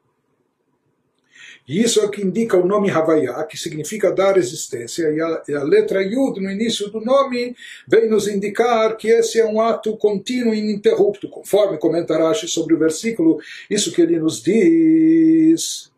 E 1.67 1.81
isso 1.81 2.01
é 2.01 2.05
o 2.05 2.09
que 2.09 2.21
indica 2.21 2.57
o 2.57 2.67
nome 2.67 2.91
Havaiá, 2.91 3.41
que 3.43 3.57
significa 3.57 4.11
dar 4.11 4.37
existência, 4.37 5.09
e 5.11 5.21
a, 5.21 5.43
e 5.47 5.53
a, 5.53 5.63
letra 5.63 6.03
Yud 6.03 6.41
no 6.41 6.51
início 6.51 6.89
do 6.89 6.99
nome 6.99 7.55
vem 7.87 8.09
nos 8.09 8.27
indicar 8.27 8.97
que 8.97 9.07
esse 9.07 9.39
é 9.39 9.45
um 9.45 9.61
ato 9.61 9.95
contínuo 9.95 10.53
e 10.53 10.59
ininterrupto, 10.59 11.29
conforme 11.29 11.77
comenta 11.77 12.17
Rashi 12.17 12.49
sobre 12.49 12.73
o 12.73 12.77
versículo, 12.77 13.39
isso 13.69 13.93
que 13.93 14.01
ele 14.01 14.19
nos 14.19 14.43
diz. 14.43 15.89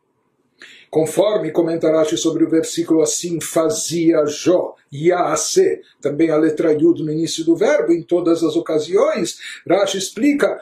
Conforme 0.91 1.51
comenta 1.51 1.91
Rashi 1.91 2.15
sobre 2.15 2.43
o 2.43 2.49
versículo 2.49 3.01
assim, 3.01 3.41
fazia 3.41 4.23
Jó, 4.27 4.75
Yaase, 4.93 5.81
também 5.99 6.29
a 6.29 6.37
letra 6.37 6.73
Yud 6.73 7.03
no 7.03 7.11
início 7.11 7.43
do 7.43 7.55
verbo, 7.55 7.91
em 7.91 8.03
todas 8.03 8.43
as 8.43 8.55
ocasiões, 8.55 9.39
Rashi 9.67 9.97
explica 9.97 10.61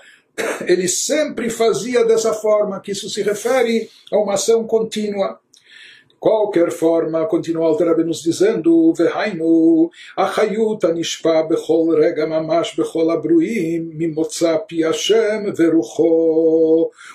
ele 0.68 0.88
sempre 0.88 1.50
fazia 1.50 2.06
dessa 2.06 2.34
forma, 2.34 2.80
que 2.80 2.92
isso 2.92 3.10
se 3.10 3.22
refere 3.22 3.90
a 4.12 4.18
uma 4.18 4.34
ação 4.34 4.66
contínua. 4.66 5.40
De 6.08 6.16
qualquer 6.20 6.72
forma, 6.72 7.26
continua 7.28 7.68
Alter 7.68 7.98
nos 8.06 8.24
dizendo, 8.24 8.94
Vehainu, 8.94 9.90
bechol 11.50 11.96
rega 11.96 12.26
mamash 12.26 12.76
bechol 12.78 13.12
abruim, 13.12 13.92
mimotza 13.94 14.58
pi 14.60 14.84
Hashem 14.84 15.54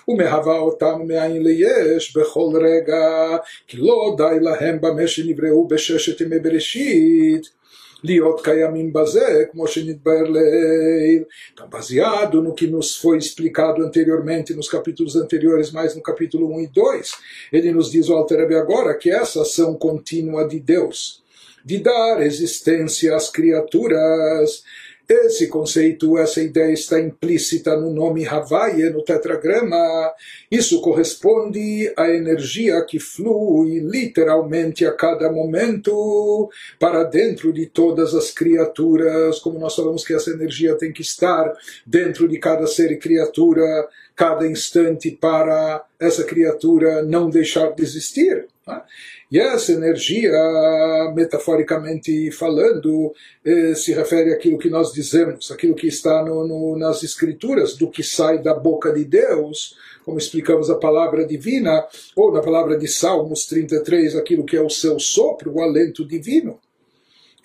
umehava 0.07 0.61
otam 0.61 1.07
me'ain 1.07 1.43
leyesh 1.43 2.13
bechol 2.15 2.53
rega, 2.61 3.43
lo 3.75 4.15
dai 4.15 4.41
lahem 4.41 4.79
besheshet 4.79 6.21
Liot 8.03 8.43
Kayamim 8.43 8.91
Bazé, 8.91 9.47
como 9.47 9.67
Shenitber 9.67 10.27
Então, 11.53 11.69
baseado 11.69 12.41
no 12.43 12.55
que 12.55 12.67
nos 12.67 12.97
foi 12.97 13.19
explicado 13.19 13.83
anteriormente, 13.85 14.55
nos 14.55 14.69
capítulos 14.69 15.17
anteriores, 15.17 15.73
mais 15.73 15.97
no 15.97 16.03
capítulo 16.03 16.55
1 16.57 16.61
e 16.61 16.67
2, 16.69 17.13
ele 17.53 17.73
nos 17.73 17.91
diz 17.91 18.09
o 18.09 18.15
Alterebe 18.15 18.55
agora 18.55 18.95
que 18.95 19.11
essa 19.11 19.43
ação 19.43 19.75
contínua 19.75 20.47
de 20.47 20.61
Deus, 20.61 21.23
de 21.65 21.79
dar 21.79 22.23
existência 22.23 23.17
às 23.17 23.31
criaturas, 23.31 24.63
esse 25.09 25.49
conceito, 25.49 26.19
essa 26.19 26.43
ideia 26.43 26.71
está 26.71 27.01
implícita 27.01 27.75
no 27.75 27.91
nome 27.91 28.27
Havaia, 28.27 28.91
no 28.91 29.03
tetragrama. 29.03 30.13
Isso 30.51 30.83
corresponde 30.83 31.91
à 31.97 32.11
energia 32.11 32.85
que 32.85 33.01
flui 33.01 33.81
literalmente 33.81 34.85
a 34.85 34.93
cada 34.93 35.33
momento 35.33 36.51
para 36.79 37.05
dentro 37.05 37.55
de 37.55 37.65
todas 37.65 38.15
as 38.15 38.31
criaturas. 38.31 39.39
Como 39.39 39.59
nós 39.59 39.75
falamos 39.75 40.05
que 40.05 40.13
essa 40.13 40.31
energia 40.31 40.77
tem 40.77 40.93
que 40.93 41.01
estar 41.01 41.55
dentro 41.87 42.29
de 42.29 42.39
cada 42.39 42.67
ser 42.67 42.93
e 42.93 42.99
criatura, 42.99 43.89
cada 44.15 44.47
instante, 44.47 45.11
para 45.11 45.87
essa 45.99 46.23
criatura 46.23 47.03
não 47.03 47.31
deixar 47.31 47.73
de 47.75 47.83
existir. 47.83 48.47
Né? 48.67 48.83
E 49.31 49.39
essa 49.39 49.73
energia, 49.73 50.33
metaforicamente 51.15 52.31
falando, 52.31 53.13
eh, 53.45 53.75
se 53.75 53.93
refere 53.93 54.33
àquilo 54.33 54.57
que 54.57 54.71
nós 54.71 54.91
dizemos, 54.91 55.51
aquilo 55.51 55.75
que 55.75 55.87
está 55.87 56.25
no, 56.25 56.49
no, 56.49 56.79
nas 56.79 57.03
Escrituras, 57.03 57.77
do 57.77 57.91
que 57.91 58.03
sai 58.03 58.39
da 58.43 58.55
boca 58.55 58.91
de 58.91 59.05
Deus, 59.05 59.77
como 60.03 60.17
explicamos 60.17 60.71
a 60.71 60.77
palavra 60.77 61.27
divina, 61.27 61.87
ou 62.17 62.33
na 62.33 62.41
palavra 62.41 62.79
de 62.79 62.89
Salmos 62.89 63.45
33, 63.45 64.17
aquilo 64.17 64.47
que 64.47 64.57
é 64.57 64.63
o 64.63 64.71
seu 64.71 64.99
sopro, 64.99 65.53
o 65.53 65.61
alento 65.61 66.07
divino. 66.07 66.59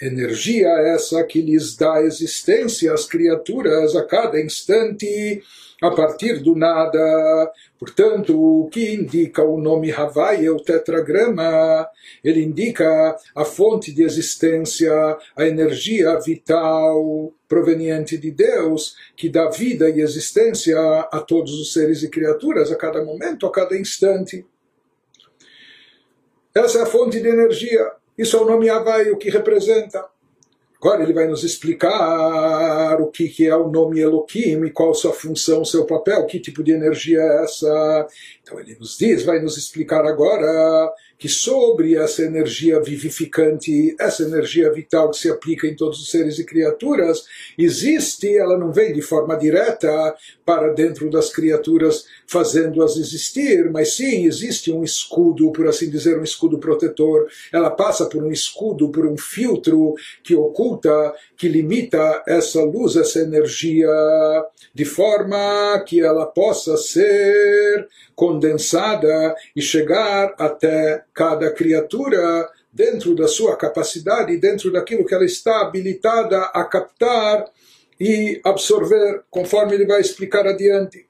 Energia 0.01 0.67
essa 0.67 1.23
que 1.23 1.41
lhes 1.41 1.75
dá 1.75 2.01
existência 2.01 2.93
às 2.93 3.05
criaturas 3.05 3.95
a 3.95 4.03
cada 4.03 4.41
instante 4.41 5.41
a 5.81 5.91
partir 5.91 6.41
do 6.41 6.55
nada. 6.55 7.51
Portanto, 7.77 8.33
o 8.39 8.69
que 8.69 8.93
indica 8.93 9.43
o 9.43 9.59
nome 9.59 9.91
Havai 9.91 10.45
é 10.45 10.51
o 10.51 10.59
tetragrama, 10.59 11.87
ele 12.23 12.41
indica 12.41 13.15
a 13.35 13.45
fonte 13.45 13.91
de 13.91 14.03
existência, 14.03 14.91
a 15.35 15.45
energia 15.45 16.17
vital 16.19 17.33
proveniente 17.47 18.17
de 18.17 18.31
Deus, 18.31 18.95
que 19.15 19.29
dá 19.29 19.49
vida 19.49 19.89
e 19.89 20.01
existência 20.01 20.77
a 21.11 21.19
todos 21.19 21.53
os 21.59 21.73
seres 21.73 22.01
e 22.01 22.09
criaturas, 22.09 22.71
a 22.71 22.75
cada 22.75 23.03
momento, 23.03 23.45
a 23.45 23.51
cada 23.51 23.77
instante. 23.77 24.45
Essa 26.55 26.79
é 26.79 26.81
a 26.83 26.87
fonte 26.87 27.19
de 27.19 27.27
energia. 27.27 27.91
Isso 28.17 28.37
é 28.37 28.41
o 28.41 28.45
nome 28.45 28.69
Havai, 28.69 29.09
o 29.09 29.17
que 29.17 29.29
representa. 29.29 30.05
Agora 30.83 31.01
ele 31.01 31.13
vai 31.13 31.25
nos 31.27 31.45
explicar 31.45 32.99
o 32.99 33.07
que, 33.07 33.29
que 33.29 33.47
é 33.47 33.55
o 33.55 33.69
nome 33.69 34.01
Elohim 34.01 34.65
e 34.65 34.69
qual 34.69 34.93
sua 34.93 35.13
função, 35.13 35.63
seu 35.63 35.85
papel, 35.85 36.25
que 36.25 36.41
tipo 36.41 36.61
de 36.61 36.73
energia 36.73 37.21
é 37.21 37.43
essa. 37.45 38.07
Então 38.41 38.59
ele 38.59 38.75
nos 38.75 38.97
diz, 38.97 39.23
vai 39.23 39.39
nos 39.39 39.57
explicar 39.57 40.05
agora 40.05 40.93
que 41.23 41.29
sobre 41.29 41.95
essa 41.95 42.21
energia 42.21 42.81
vivificante, 42.81 43.95
essa 43.97 44.23
energia 44.23 44.69
vital 44.73 45.09
que 45.09 45.15
se 45.15 45.29
aplica 45.29 45.65
em 45.65 45.73
todos 45.73 46.01
os 46.01 46.11
seres 46.11 46.37
e 46.37 46.43
criaturas, 46.43 47.23
existe, 47.57 48.35
ela 48.35 48.57
não 48.57 48.73
vem 48.73 48.91
de 48.91 49.01
forma 49.01 49.37
direta 49.37 50.13
para 50.45 50.73
dentro 50.73 51.09
das 51.09 51.31
criaturas 51.31 52.03
fazendo-as 52.27 52.97
existir, 52.97 53.71
mas 53.71 53.95
sim 53.95 54.25
existe 54.25 54.69
um 54.69 54.83
escudo, 54.83 55.49
por 55.53 55.65
assim 55.65 55.89
dizer, 55.89 56.19
um 56.19 56.23
escudo 56.23 56.57
protetor. 56.57 57.29
Ela 57.53 57.69
passa 57.69 58.05
por 58.05 58.21
um 58.21 58.31
escudo, 58.31 58.89
por 58.89 59.05
um 59.05 59.15
filtro 59.15 59.95
que 60.21 60.35
oculta, 60.35 61.13
que 61.37 61.47
limita 61.47 62.21
essa 62.27 62.61
luz, 62.65 62.97
essa 62.97 63.19
energia, 63.19 63.87
de 64.73 64.83
forma 64.83 65.81
que 65.87 66.01
ela 66.01 66.25
possa 66.25 66.75
ser 66.75 67.87
condensada 68.15 69.35
e 69.55 69.61
chegar 69.61 70.33
até 70.37 71.03
cada 71.13 71.51
criatura 71.51 72.49
dentro 72.71 73.15
da 73.15 73.27
sua 73.27 73.55
capacidade, 73.55 74.37
dentro 74.37 74.71
daquilo 74.71 75.05
que 75.05 75.13
ela 75.13 75.25
está 75.25 75.61
habilitada 75.61 76.37
a 76.37 76.63
captar 76.63 77.45
e 77.99 78.41
absorver, 78.43 79.21
conforme 79.29 79.75
ele 79.75 79.85
vai 79.85 80.01
explicar 80.01 80.47
adiante. 80.47 81.05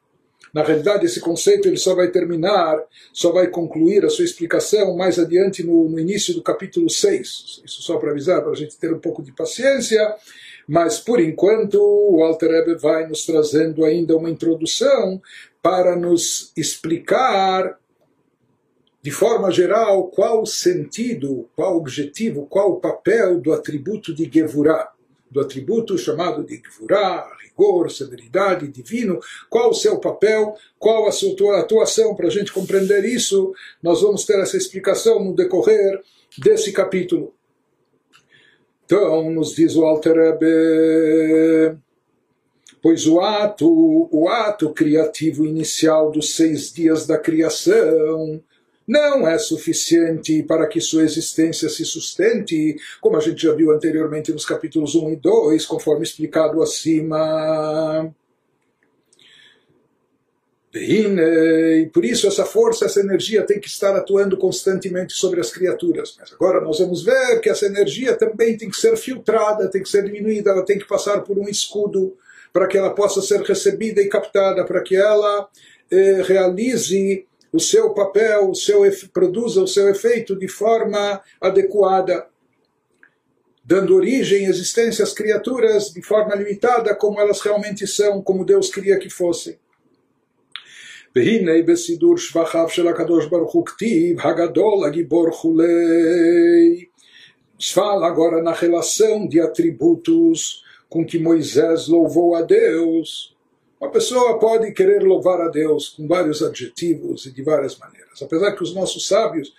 Na 0.53 0.61
realidade, 0.61 1.05
esse 1.05 1.19
conceito 1.19 1.67
ele 1.67 1.77
só 1.77 1.95
vai 1.95 2.11
terminar, 2.11 2.77
só 3.11 3.31
vai 3.31 3.47
concluir 3.47 4.05
a 4.05 4.09
sua 4.09 4.23
explicação 4.23 4.95
mais 4.95 5.17
adiante 5.17 5.63
no, 5.63 5.89
no 5.89 5.99
início 5.99 6.33
do 6.33 6.43
capítulo 6.43 6.89
6. 6.89 7.63
Isso 7.65 7.81
só 7.81 7.97
para 7.97 8.11
avisar, 8.11 8.41
para 8.41 8.51
a 8.51 8.55
gente 8.55 8.77
ter 8.77 8.93
um 8.93 8.99
pouco 8.99 9.23
de 9.23 9.31
paciência. 9.31 10.15
Mas, 10.67 10.99
por 10.99 11.19
enquanto, 11.19 11.79
o 11.81 12.23
Alter 12.23 12.51
Rebbe 12.51 12.75
vai 12.75 13.07
nos 13.07 13.25
trazendo 13.25 13.83
ainda 13.83 14.15
uma 14.15 14.29
introdução 14.29 15.19
para 15.61 15.95
nos 15.95 16.51
explicar 16.55 17.79
de 19.03 19.11
forma 19.11 19.51
geral 19.51 20.07
qual 20.07 20.41
o 20.41 20.45
sentido, 20.45 21.49
qual 21.57 21.73
o 21.73 21.77
objetivo, 21.77 22.47
qual 22.47 22.71
o 22.71 22.79
papel 22.79 23.39
do 23.41 23.51
atributo 23.51 24.15
de 24.15 24.31
Gevurah, 24.33 24.93
do 25.29 25.41
atributo 25.41 25.97
chamado 25.97 26.41
de 26.45 26.61
Gevurah, 26.63 27.29
rigor, 27.43 27.91
severidade, 27.91 28.69
divino, 28.69 29.19
qual 29.49 29.71
o 29.71 29.73
seu 29.73 29.99
papel, 29.99 30.55
qual 30.79 31.05
a 31.05 31.11
sua 31.11 31.59
atuação, 31.59 32.15
para 32.15 32.27
a 32.27 32.31
gente 32.31 32.53
compreender 32.53 33.03
isso, 33.03 33.53
nós 33.81 34.01
vamos 34.01 34.23
ter 34.25 34.39
essa 34.39 34.55
explicação 34.55 35.21
no 35.21 35.35
decorrer 35.35 36.01
desse 36.37 36.71
capítulo. 36.71 37.33
Então, 38.85 39.29
nos 39.29 39.53
diz 39.53 39.75
o 39.75 39.83
Alter 39.83 40.15
Rebbe, 40.15 41.77
pois 42.81 43.05
o 43.05 43.19
ato, 43.19 44.09
o 44.11 44.29
ato 44.29 44.71
criativo 44.71 45.45
inicial 45.45 46.09
dos 46.09 46.35
seis 46.35 46.71
dias 46.71 47.05
da 47.05 47.17
criação 47.17 48.41
não 48.87 49.27
é 49.27 49.37
suficiente 49.37 50.43
para 50.43 50.67
que 50.67 50.81
sua 50.81 51.03
existência 51.03 51.69
se 51.69 51.85
sustente, 51.85 52.75
como 52.99 53.17
a 53.17 53.19
gente 53.19 53.41
já 53.41 53.53
viu 53.53 53.71
anteriormente 53.71 54.31
nos 54.31 54.45
capítulos 54.45 54.95
1 54.95 55.11
e 55.11 55.15
2, 55.15 55.65
conforme 55.65 56.03
explicado 56.03 56.61
acima. 56.61 58.13
E 60.75 61.89
por 61.93 62.03
isso 62.03 62.27
essa 62.27 62.45
força, 62.45 62.85
essa 62.85 62.99
energia 62.99 63.45
tem 63.45 63.59
que 63.59 63.67
estar 63.67 63.95
atuando 63.95 64.35
constantemente 64.37 65.13
sobre 65.13 65.39
as 65.39 65.51
criaturas. 65.51 66.15
Mas 66.19 66.33
agora 66.33 66.59
nós 66.59 66.79
vamos 66.79 67.03
ver 67.03 67.39
que 67.41 67.49
essa 67.49 67.67
energia 67.67 68.15
também 68.15 68.57
tem 68.57 68.69
que 68.69 68.77
ser 68.77 68.97
filtrada, 68.97 69.69
tem 69.69 69.83
que 69.83 69.89
ser 69.89 70.03
diminuída, 70.03 70.49
ela 70.49 70.65
tem 70.65 70.79
que 70.79 70.87
passar 70.87 71.21
por 71.21 71.37
um 71.37 71.47
escudo 71.47 72.17
para 72.51 72.67
que 72.67 72.77
ela 72.77 72.89
possa 72.89 73.21
ser 73.21 73.41
recebida 73.41 74.01
e 74.01 74.09
captada, 74.09 74.65
para 74.65 74.81
que 74.81 74.95
ela 74.95 75.47
eh, 75.91 76.21
realize 76.23 77.25
o 77.52 77.60
seu 77.60 77.94
papel, 77.94 78.50
o 78.50 78.54
seu, 78.54 78.82
produza 79.12 79.62
o 79.62 79.66
seu 79.66 79.88
efeito 79.88 80.38
de 80.38 80.48
forma 80.48 81.20
adequada, 81.40 82.26
dando 83.64 83.94
origem, 83.94 84.46
existência 84.46 85.02
às 85.02 85.12
criaturas 85.12 85.92
de 85.92 86.02
forma 86.02 86.34
limitada, 86.34 86.94
como 86.94 87.20
elas 87.20 87.40
realmente 87.40 87.86
são, 87.86 88.22
como 88.22 88.44
Deus 88.44 88.70
queria 88.70 88.98
que 88.98 89.10
fossem. 89.10 89.58
והנה 91.16 91.62
בסידור 91.66 92.18
שבחיו 92.18 92.68
של 92.68 92.88
הקדוש 92.88 93.26
ברוך 93.26 93.52
הוא 93.52 93.66
כתיב 93.66 94.20
הגדול 94.20 94.84
הגיבור 94.86 95.30
כולי 95.30 96.84
Nos 97.58 97.72
fala 97.72 98.06
agora 98.06 98.40
na 98.40 98.52
relação 98.52 99.26
de 99.26 99.40
atributos 99.40 100.62
com 100.88 101.04
que 101.04 101.18
Moisés 101.18 101.88
louvou 101.88 102.36
a 102.36 102.42
Deus. 102.42 103.31
uma 103.83 103.91
pessoa 103.91 104.39
pode 104.39 104.71
querer 104.71 105.03
louvar 105.03 105.41
a 105.41 105.49
Deus 105.49 105.89
com 105.89 106.07
vários 106.07 106.41
adjetivos 106.41 107.25
e 107.25 107.31
de 107.33 107.43
várias 107.43 107.77
maneiras, 107.77 108.21
apesar 108.21 108.53
que 108.53 108.63
os 108.63 108.73
nossos 108.73 109.05
sábios 109.05 109.53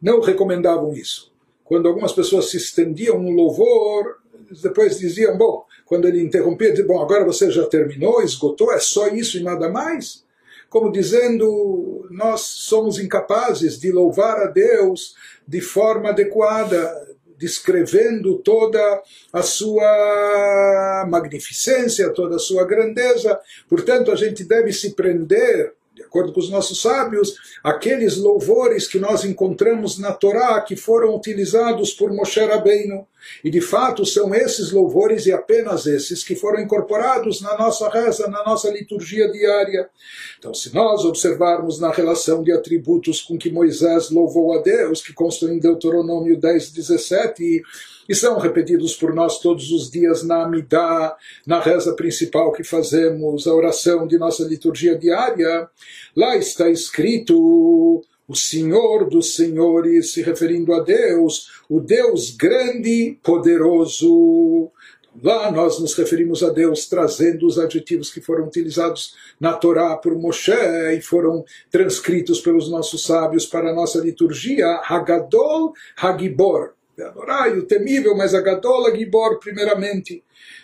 não 0.00 0.22
recomendavam 0.22 0.94
isso. 0.94 1.30
Quando 1.62 1.86
algumas 1.86 2.14
pessoas 2.14 2.48
se 2.48 2.56
estendiam 2.56 3.20
no 3.20 3.32
louvor, 3.32 4.16
depois 4.62 4.98
diziam, 4.98 5.36
bom, 5.36 5.66
quando 5.84 6.08
ele 6.08 6.22
interrompia, 6.22 6.70
diziam, 6.70 6.88
bom, 6.88 7.02
agora 7.02 7.22
você 7.26 7.50
já 7.50 7.66
terminou, 7.66 8.22
esgotou, 8.22 8.72
é 8.72 8.80
só 8.80 9.08
isso 9.08 9.36
e 9.36 9.42
nada 9.42 9.68
mais? 9.68 10.24
Como 10.70 10.90
dizendo, 10.90 12.08
nós 12.10 12.40
somos 12.40 12.98
incapazes 12.98 13.78
de 13.78 13.92
louvar 13.92 14.38
a 14.38 14.46
Deus 14.46 15.14
de 15.46 15.60
forma 15.60 16.08
adequada, 16.08 17.14
descrevendo 17.38 18.38
toda 18.38 19.02
a 19.32 19.42
sua 19.42 21.06
magnificência, 21.08 22.12
toda 22.12 22.36
a 22.36 22.40
sua 22.40 22.64
grandeza. 22.64 23.38
Portanto, 23.68 24.10
a 24.10 24.16
gente 24.16 24.44
deve 24.44 24.72
se 24.72 24.94
prender 24.94 25.74
de 25.96 26.02
acordo 26.02 26.30
com 26.30 26.40
os 26.40 26.50
nossos 26.50 26.82
sábios, 26.82 27.38
aqueles 27.64 28.18
louvores 28.18 28.86
que 28.86 28.98
nós 28.98 29.24
encontramos 29.24 29.98
na 29.98 30.12
Torá 30.12 30.60
que 30.60 30.76
foram 30.76 31.16
utilizados 31.16 31.94
por 31.94 32.12
Moshe 32.12 32.38
Rabbeinu. 32.38 33.06
E 33.42 33.48
de 33.48 33.62
fato 33.62 34.04
são 34.04 34.34
esses 34.34 34.72
louvores 34.72 35.24
e 35.24 35.32
apenas 35.32 35.86
esses 35.86 36.22
que 36.22 36.36
foram 36.36 36.60
incorporados 36.60 37.40
na 37.40 37.56
nossa 37.56 37.88
reza, 37.88 38.28
na 38.28 38.44
nossa 38.44 38.70
liturgia 38.70 39.32
diária. 39.32 39.88
Então, 40.38 40.52
se 40.52 40.72
nós 40.74 41.02
observarmos 41.02 41.80
na 41.80 41.90
relação 41.90 42.42
de 42.42 42.52
atributos 42.52 43.22
com 43.22 43.38
que 43.38 43.50
Moisés 43.50 44.10
louvou 44.10 44.52
a 44.52 44.60
Deus, 44.60 45.00
que 45.00 45.14
constam 45.14 45.48
em 45.48 45.58
Deuteronômio 45.58 46.38
10, 46.38 46.72
17, 46.72 47.62
e 48.08 48.14
são 48.14 48.38
repetidos 48.38 48.94
por 48.94 49.14
nós 49.14 49.40
todos 49.40 49.70
os 49.70 49.90
dias 49.90 50.22
na 50.22 50.44
Amidah, 50.44 51.16
na 51.46 51.60
reza 51.60 51.94
principal 51.94 52.52
que 52.52 52.64
fazemos, 52.64 53.46
a 53.46 53.54
oração 53.54 54.06
de 54.06 54.18
nossa 54.18 54.44
liturgia 54.44 54.96
diária. 54.96 55.68
Lá 56.14 56.36
está 56.36 56.68
escrito 56.68 58.04
o 58.28 58.34
Senhor 58.34 59.08
dos 59.08 59.36
Senhores, 59.36 60.12
se 60.12 60.22
referindo 60.22 60.72
a 60.74 60.80
Deus, 60.80 61.50
o 61.68 61.80
Deus 61.80 62.30
grande, 62.30 63.18
poderoso. 63.22 64.70
Lá 65.22 65.50
nós 65.50 65.78
nos 65.78 65.94
referimos 65.94 66.42
a 66.42 66.50
Deus 66.50 66.86
trazendo 66.86 67.46
os 67.46 67.58
adjetivos 67.58 68.12
que 68.12 68.20
foram 68.20 68.46
utilizados 68.46 69.14
na 69.40 69.54
Torá 69.54 69.96
por 69.96 70.14
Moshe 70.14 70.52
e 70.52 71.00
foram 71.00 71.44
transcritos 71.70 72.40
pelos 72.40 72.68
nossos 72.68 73.04
sábios 73.04 73.46
para 73.46 73.70
a 73.70 73.74
nossa 73.74 73.98
liturgia, 74.00 74.66
Hagadol, 74.84 75.72
Hagibor. 75.96 76.75
Adorai, 77.02 77.58
o 77.58 77.66
temível, 77.66 78.16
mas 78.16 78.34
a 78.34 78.40
Gadol, 78.40 78.86
a 78.86 78.94
Gibor, 78.94 79.38
primeiramente. 79.38 80.22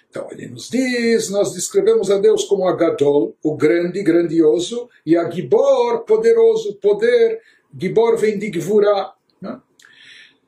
Então 0.09 0.29
ele 0.31 0.47
nos 0.47 0.69
diz, 0.69 1.31
nós 1.31 1.55
descrevemos 1.55 2.11
a 2.11 2.19
Deus 2.19 2.45
como 2.45 2.69
a 2.69 2.77
Gadol, 2.77 3.35
o 3.43 3.57
grande, 3.57 4.03
grandioso, 4.03 4.89
e 5.07 5.17
a 5.17 5.29
Gibor, 5.31 6.01
poderoso, 6.05 6.75
poder. 6.75 7.41
Gibor 7.79 8.19
vem 8.19 8.39
de 8.39 8.51
Gvura. 8.51 9.13
Né? 9.41 9.59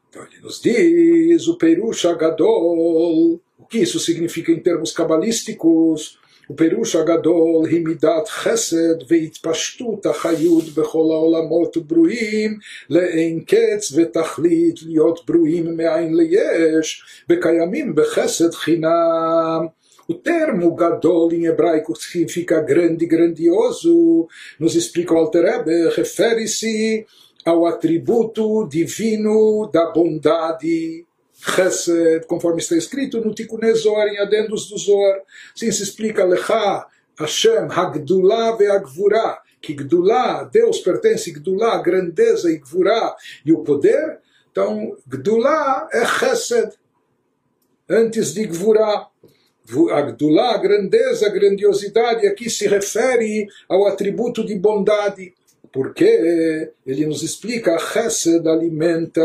Então 0.08 0.22
ele 0.24 0.40
nos 0.42 0.60
diz, 0.60 1.48
o 1.48 1.56
Perush 1.56 2.04
Gadol, 2.18 3.40
o 3.58 3.66
que 3.66 3.78
isso 3.78 3.98
significa 3.98 4.52
em 4.52 4.60
termos 4.60 4.92
cabalísticos? 4.92 6.18
ופירוש 6.51 6.95
הגדול 6.95 7.65
היא 7.69 7.85
מידת 7.85 8.27
חסד 8.27 8.95
והתפשטות 9.07 10.05
החיות 10.05 10.63
בכל 10.75 11.07
העולמות 11.11 11.77
ברואים 11.77 12.57
לאין 12.89 13.39
קץ 13.39 13.93
ותכלית 13.95 14.75
להיות 14.85 15.25
ברואים 15.27 15.77
מאין 15.77 16.15
ליש 16.15 17.03
וקיימים 17.29 17.95
בחסד 17.95 18.53
חינם. 18.53 19.65
O 20.09 20.15
termo 20.15 20.73
gadol 20.73 21.31
em 21.33 21.45
hebraico 21.45 21.95
significa 21.95 22.61
grande, 22.61 23.05
grandioso. 23.05 24.27
Nos 24.59 24.75
explica 24.75 25.13
o 25.13 25.17
Alter 25.17 25.43
Rebbe, 25.43 25.89
refere-se 25.89 27.05
ao 27.45 27.67
atributo 27.67 28.67
divino 28.67 29.69
da 29.71 29.91
bondade. 29.91 31.05
Chesed, 31.44 32.26
conforme 32.26 32.60
está 32.60 32.74
escrito 32.74 33.20
no 33.20 33.34
Tikkun 33.34 33.60
Zohar, 33.74 34.08
em 34.08 34.18
adendos 34.18 34.66
do 34.68 34.78
Zohar. 34.78 35.20
Assim 35.54 35.70
se 35.70 35.82
explica 35.82 36.24
Lecha, 36.24 36.86
Hashem, 37.18 37.68
Hagdullah 37.70 38.56
ve'agvura, 38.56 39.38
que 39.60 39.74
Gdullah, 39.74 40.44
Deus 40.44 40.78
pertence 40.80 41.30
a 41.30 41.34
Gdullah, 41.34 41.82
grandeza 41.82 42.50
e 42.50 42.58
Gvura, 42.58 43.14
e 43.44 43.52
o 43.52 43.62
poder. 43.62 44.18
Então, 44.50 44.96
Gdullah 45.06 45.88
é 45.92 46.04
Chesed, 46.06 46.72
antes 47.88 48.32
de 48.32 48.46
Gvura. 48.46 49.06
A 49.92 50.02
Gdullah, 50.02 50.58
grandeza, 50.58 51.28
grandiosidade, 51.30 52.26
aqui 52.26 52.50
se 52.50 52.66
refere 52.66 53.46
ao 53.66 53.86
atributo 53.86 54.44
de 54.44 54.54
bondade 54.58 55.32
porque 55.74 56.70
ele 56.86 57.04
nos 57.04 57.24
explica, 57.24 57.76
Chesed 57.80 58.46
alimenta 58.46 59.20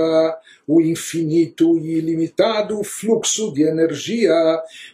o 0.69 0.79
infinito 0.79 1.79
e 1.79 1.97
ilimitado 1.97 2.83
fluxo 2.83 3.51
de 3.51 3.63
energia 3.63 4.31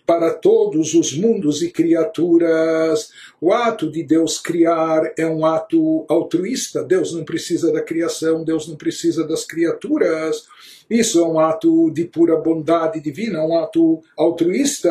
para 0.06 0.34
todos 0.34 0.94
os 0.94 1.12
mundos 1.12 1.62
e 1.62 1.70
criaturas. 1.70 3.10
O 3.42 3.52
ato 3.52 3.92
de 3.92 4.02
Deus 4.02 4.40
criar 4.40 5.12
é 5.18 5.28
um 5.28 5.46
ato 5.46 6.06
altruísta, 6.08 6.82
Deus 6.82 7.14
não 7.14 7.26
precisa 7.26 7.74
da 7.74 7.82
criação, 7.82 8.46
Deus 8.46 8.70
não 8.70 8.78
precisa 8.78 9.28
das 9.28 9.44
criaturas. 9.44 10.46
Isso 10.90 11.20
é 11.20 11.28
um 11.28 11.40
ato 11.40 11.90
de 11.92 12.06
pura 12.06 12.38
bondade 12.38 13.00
divina, 13.02 13.44
um 13.44 13.58
ato 13.58 14.04
altruísta, 14.16 14.90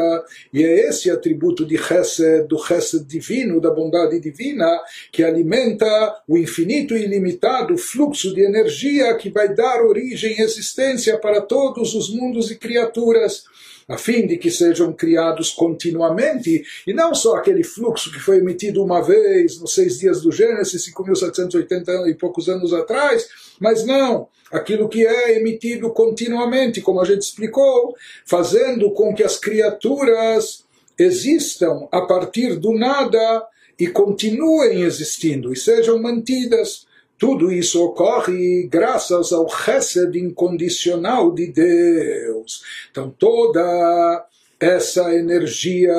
e 0.52 0.62
é 0.64 0.88
esse 0.88 1.08
atributo 1.08 1.64
de 1.64 1.78
Chesed, 1.78 2.48
do 2.48 2.58
Chesed 2.58 3.04
divino, 3.04 3.60
da 3.60 3.70
bondade 3.70 4.18
divina, 4.18 4.66
que 5.12 5.22
alimenta 5.22 5.86
o 6.26 6.36
infinito 6.36 6.96
e 6.96 7.04
ilimitado 7.04 7.78
fluxo 7.78 8.34
de 8.34 8.42
energia 8.42 9.14
que 9.16 9.30
vai 9.30 9.54
dar 9.54 9.82
origem 9.82 10.32
e 10.32 10.42
existência 10.74 11.18
para 11.18 11.40
todos 11.40 11.94
os 11.94 12.10
mundos 12.10 12.50
e 12.50 12.56
criaturas 12.56 13.44
a 13.86 13.98
fim 13.98 14.26
de 14.26 14.38
que 14.38 14.50
sejam 14.50 14.94
criados 14.94 15.50
continuamente, 15.50 16.64
e 16.86 16.94
não 16.94 17.14
só 17.14 17.36
aquele 17.36 17.62
fluxo 17.62 18.10
que 18.10 18.18
foi 18.18 18.38
emitido 18.38 18.82
uma 18.82 19.02
vez 19.02 19.60
nos 19.60 19.74
seis 19.74 19.98
dias 19.98 20.22
do 20.22 20.32
Gênesis, 20.32 20.90
5.780 20.90 22.08
e 22.08 22.14
poucos 22.14 22.48
anos 22.48 22.72
atrás, 22.72 23.28
mas 23.60 23.84
não, 23.84 24.26
aquilo 24.50 24.88
que 24.88 25.06
é 25.06 25.36
emitido 25.38 25.90
continuamente, 25.90 26.80
como 26.80 26.98
a 26.98 27.04
gente 27.04 27.22
explicou, 27.22 27.94
fazendo 28.24 28.90
com 28.92 29.14
que 29.14 29.22
as 29.22 29.38
criaturas 29.38 30.64
existam 30.98 31.86
a 31.92 32.00
partir 32.00 32.56
do 32.56 32.72
nada 32.72 33.46
e 33.78 33.86
continuem 33.86 34.80
existindo 34.80 35.52
e 35.52 35.56
sejam 35.56 36.00
mantidas. 36.00 36.86
Tudo 37.18 37.52
isso 37.52 37.82
ocorre 37.82 38.66
graças 38.66 39.32
ao 39.32 39.48
chesed 39.48 40.18
incondicional 40.18 41.32
de 41.32 41.46
Deus. 41.52 42.62
Então 42.90 43.10
toda 43.10 44.26
essa 44.58 45.14
energia 45.14 45.94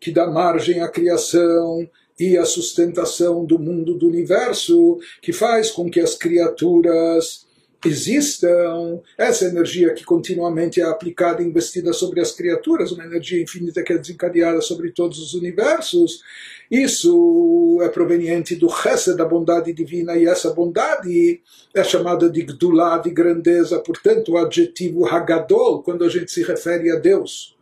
que 0.00 0.10
dá 0.10 0.26
margem 0.26 0.80
à 0.80 0.88
criação 0.88 1.88
e 2.18 2.36
à 2.36 2.44
sustentação 2.44 3.44
do 3.44 3.58
mundo 3.58 3.94
do 3.94 4.06
universo, 4.06 4.98
que 5.20 5.32
faz 5.32 5.70
com 5.70 5.90
que 5.90 6.00
as 6.00 6.14
criaturas 6.14 7.46
existam, 7.84 9.00
essa 9.18 9.46
energia 9.46 9.92
que 9.92 10.04
continuamente 10.04 10.80
é 10.80 10.84
aplicada 10.84 11.42
e 11.42 11.46
investida 11.46 11.92
sobre 11.92 12.20
as 12.20 12.32
criaturas, 12.32 12.92
uma 12.92 13.04
energia 13.04 13.42
infinita 13.42 13.82
que 13.82 13.92
é 13.92 13.98
desencadeada 13.98 14.60
sobre 14.60 14.90
todos 14.92 15.18
os 15.18 15.34
universos, 15.34 16.22
isso 16.70 17.78
é 17.82 17.88
proveniente 17.88 18.54
do 18.54 18.68
Chesed, 18.68 19.16
da 19.16 19.24
bondade 19.24 19.72
divina, 19.72 20.16
e 20.16 20.26
essa 20.26 20.52
bondade 20.52 21.40
é 21.74 21.84
chamada 21.84 22.30
de 22.30 22.42
Gdulá, 22.42 22.98
de 22.98 23.10
grandeza, 23.10 23.78
portanto, 23.80 24.32
o 24.32 24.38
adjetivo 24.38 25.06
Hagadol, 25.06 25.82
quando 25.82 26.04
a 26.04 26.08
gente 26.08 26.30
se 26.30 26.42
refere 26.42 26.90
a 26.90 26.96
Deus. 26.96 27.56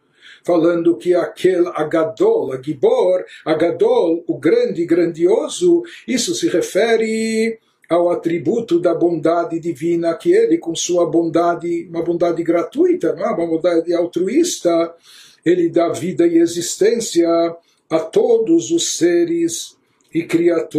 Falando 0.45 0.97
que 0.97 1.15
aquele 1.15 1.69
Agadol, 1.75 2.53
a 2.53 2.63
Gibor, 2.63 3.25
Agadol, 3.45 4.25
o 4.27 4.39
grande, 4.39 4.87
grandioso, 4.87 5.83
isso 6.07 6.35
se 6.35 6.49
refere 6.49 7.59
ao 7.91 8.09
atributo 8.09 8.79
da 8.79 8.95
bondade 8.95 9.59
divina, 9.59 10.15
que 10.15 10.31
ele, 10.33 10.57
com 10.59 10.77
sua 10.77 11.11
bondade, 11.11 11.89
uma 11.91 12.05
bondade 12.05 12.41
gratuita, 12.45 13.13
não 13.17 13.25
é? 13.25 13.33
uma 13.33 13.47
bondade 13.49 13.93
altruísta, 13.93 14.95
ele 15.45 15.69
dá 15.69 15.89
vida 15.89 16.25
e 16.25 16.39
existência 16.39 17.29
a 17.91 17.99
todos 17.99 18.71
os 18.71 18.97
seres 18.97 19.77
e 20.15 20.23
criaturas. 20.23 20.79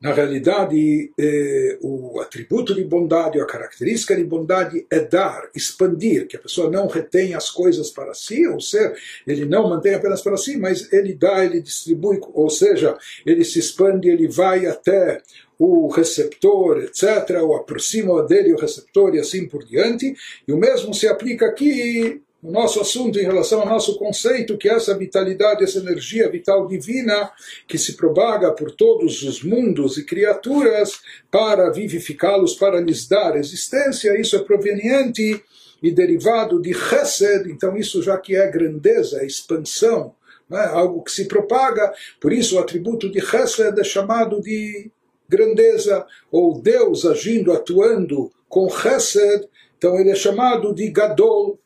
Na 0.00 0.14
realidade, 0.14 1.12
eh, 1.18 1.78
o 1.82 2.20
atributo 2.20 2.74
de 2.74 2.82
bondade, 2.82 3.38
a 3.38 3.44
característica 3.44 4.16
de 4.16 4.24
bondade 4.24 4.86
é 4.90 5.00
dar, 5.00 5.50
expandir, 5.54 6.26
que 6.26 6.36
a 6.36 6.40
pessoa 6.40 6.70
não 6.70 6.86
retém 6.86 7.34
as 7.34 7.50
coisas 7.50 7.90
para 7.90 8.14
si, 8.14 8.46
ou 8.46 8.60
seja, 8.60 8.94
ele 9.26 9.44
não 9.44 9.68
mantém 9.68 9.94
apenas 9.94 10.22
para 10.22 10.38
si, 10.38 10.56
mas 10.56 10.90
ele 10.90 11.14
dá, 11.14 11.44
ele 11.44 11.60
distribui, 11.60 12.18
ou 12.32 12.48
seja, 12.48 12.96
ele 13.26 13.44
se 13.44 13.58
expande, 13.58 14.08
ele 14.08 14.26
vai 14.26 14.64
até 14.64 15.20
o 15.58 15.88
receptor, 15.88 16.78
etc., 16.78 17.38
ou 17.42 17.54
aproxima 17.54 18.22
dele 18.22 18.54
o 18.54 18.58
receptor 18.58 19.14
e 19.14 19.18
assim 19.18 19.46
por 19.46 19.62
diante, 19.62 20.14
e 20.48 20.52
o 20.52 20.56
mesmo 20.56 20.94
se 20.94 21.06
aplica 21.06 21.44
aqui 21.44 22.22
o 22.42 22.50
nosso 22.50 22.80
assunto 22.80 23.18
em 23.18 23.24
relação 23.24 23.60
ao 23.60 23.68
nosso 23.68 23.98
conceito, 23.98 24.56
que 24.56 24.68
essa 24.68 24.96
vitalidade, 24.96 25.62
essa 25.62 25.78
energia 25.78 26.28
vital 26.30 26.66
divina 26.66 27.30
que 27.68 27.76
se 27.76 27.96
propaga 27.96 28.50
por 28.52 28.70
todos 28.70 29.22
os 29.22 29.42
mundos 29.42 29.98
e 29.98 30.04
criaturas 30.04 31.00
para 31.30 31.70
vivificá-los, 31.70 32.54
para 32.54 32.80
lhes 32.80 33.06
dar 33.06 33.36
existência, 33.36 34.18
isso 34.18 34.36
é 34.36 34.38
proveniente 34.38 35.42
e 35.82 35.90
derivado 35.90 36.60
de 36.60 36.72
Chesed, 36.72 37.50
então 37.50 37.76
isso 37.76 38.02
já 38.02 38.16
que 38.16 38.36
é 38.36 38.50
grandeza, 38.50 39.22
é 39.22 39.26
expansão, 39.26 40.14
é? 40.50 40.64
algo 40.66 41.02
que 41.02 41.12
se 41.12 41.26
propaga, 41.26 41.92
por 42.20 42.32
isso 42.32 42.56
o 42.56 42.58
atributo 42.58 43.10
de 43.10 43.20
Chesed 43.20 43.78
é 43.78 43.84
chamado 43.84 44.40
de 44.40 44.90
grandeza, 45.28 46.06
ou 46.30 46.60
Deus 46.60 47.04
agindo, 47.04 47.52
atuando 47.52 48.32
com 48.48 48.68
Chesed, 48.68 49.46
então 49.76 49.98
ele 49.98 50.10
é 50.10 50.14
chamado 50.14 50.74
de 50.74 50.90
Gadol, 50.90 51.58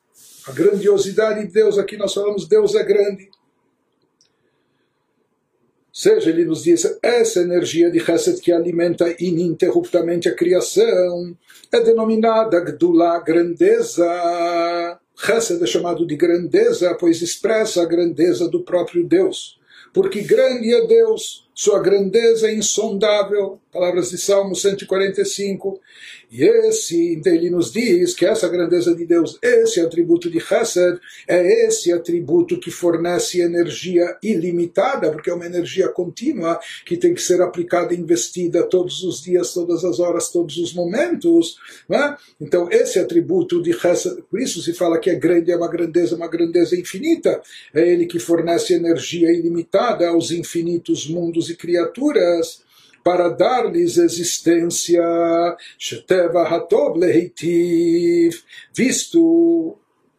a 0.46 0.52
grandiosidade 0.52 1.46
de 1.46 1.52
Deus, 1.52 1.78
aqui 1.78 1.96
nós 1.96 2.12
falamos 2.12 2.46
Deus 2.46 2.74
é 2.74 2.85
grande. 2.85 3.30
Seja, 5.92 6.28
ele 6.28 6.44
nos 6.44 6.64
diz, 6.64 6.98
essa 7.00 7.40
energia 7.40 7.88
de 7.88 8.00
Chesed 8.00 8.40
que 8.40 8.50
alimenta 8.50 9.14
ininterruptamente 9.20 10.28
a 10.28 10.35
criação 10.35 11.37
é 11.70 11.80
denominada 11.80 12.59
Gdula, 12.61 13.20
grandeza. 13.20 14.04
Chesed 15.16 15.62
é 15.62 15.66
chamado 15.66 16.04
de 16.04 16.16
grandeza, 16.16 16.96
pois 16.98 17.22
expressa 17.22 17.83
a 17.83 17.87
grandeza 17.87 18.48
do 18.48 18.64
próprio 18.64 19.07
Deus. 19.07 19.57
Porque 19.92 20.22
grande 20.22 20.74
é 20.74 20.85
Deus, 20.85 21.48
sua 21.55 21.81
grandeza 21.81 22.49
é 22.49 22.55
insondável. 22.55 23.61
Palavras 23.73 24.11
de 24.11 24.19
Salmo 24.19 24.55
145. 24.55 25.81
E 26.31 26.43
esse, 26.43 27.14
então 27.14 27.33
ele 27.33 27.49
nos 27.49 27.73
diz 27.73 28.12
que 28.12 28.27
essa 28.27 28.49
grandeza 28.49 28.95
de 28.95 29.07
Deus, 29.07 29.38
esse 29.40 29.81
atributo 29.81 30.29
de 30.29 30.40
Chesed, 30.40 30.99
é 31.29 31.67
esse 31.67 31.93
atributo 31.93 32.59
que 32.59 32.71
fornece 32.71 33.40
energia 33.40 34.17
ilimitada, 34.21 35.12
porque 35.12 35.31
é 35.31 35.35
uma 35.35 35.47
energia 35.47 35.88
contínua 35.88 36.59
que 36.85 36.97
tem 36.97 37.14
que 37.14 37.23
ser 37.23 37.40
aplicada 37.40 37.95
e 37.95 37.99
investida 37.99 38.64
todos 38.64 39.05
os 39.05 39.23
dias, 39.23 39.53
todas 39.53 39.85
as 39.85 40.01
horas, 40.01 40.29
todos 40.29 40.57
os 40.57 40.73
momentos. 40.73 41.57
É? 41.88 42.17
Então, 42.40 42.69
esse 42.71 42.99
atributo 42.99 43.62
de 43.62 43.73
Chesed, 43.73 44.23
por 44.29 44.40
isso 44.40 44.61
se 44.61 44.73
fala 44.73 44.99
que 44.99 45.11
é 45.11 45.14
grande, 45.14 45.53
é 45.53 45.57
uma 45.57 45.69
grandeza, 45.69 46.17
uma 46.17 46.29
grandeza 46.29 46.77
infinita. 46.77 47.40
É 47.73 47.87
ele 47.88 48.07
que 48.07 48.19
fornece 48.19 48.75
energia 48.75 49.33
ilimitada 49.33 50.09
aos 50.09 50.33
infinitos 50.33 51.09
mundos 51.09 51.43
e 51.50 51.57
criaturas 51.57 52.62
para 53.04 53.28
dar-lhes 53.28 53.98
existência, 53.98 55.04
Sheteva 55.78 56.42
Hatov 56.42 56.98
visto, 58.72 59.76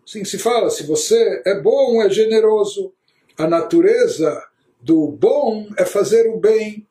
assim 0.08 0.24
se 0.24 0.38
fala, 0.38 0.70
se 0.70 0.84
você 0.84 1.42
é 1.46 1.60
bom, 1.60 2.02
é 2.04 2.10
generoso, 2.10 2.94
a 3.38 3.48
natureza 3.48 4.42
do 4.80 5.08
bom 5.08 5.68
é 5.78 5.84
fazer 5.84 6.30
o 6.30 6.38
bem, 6.38 6.86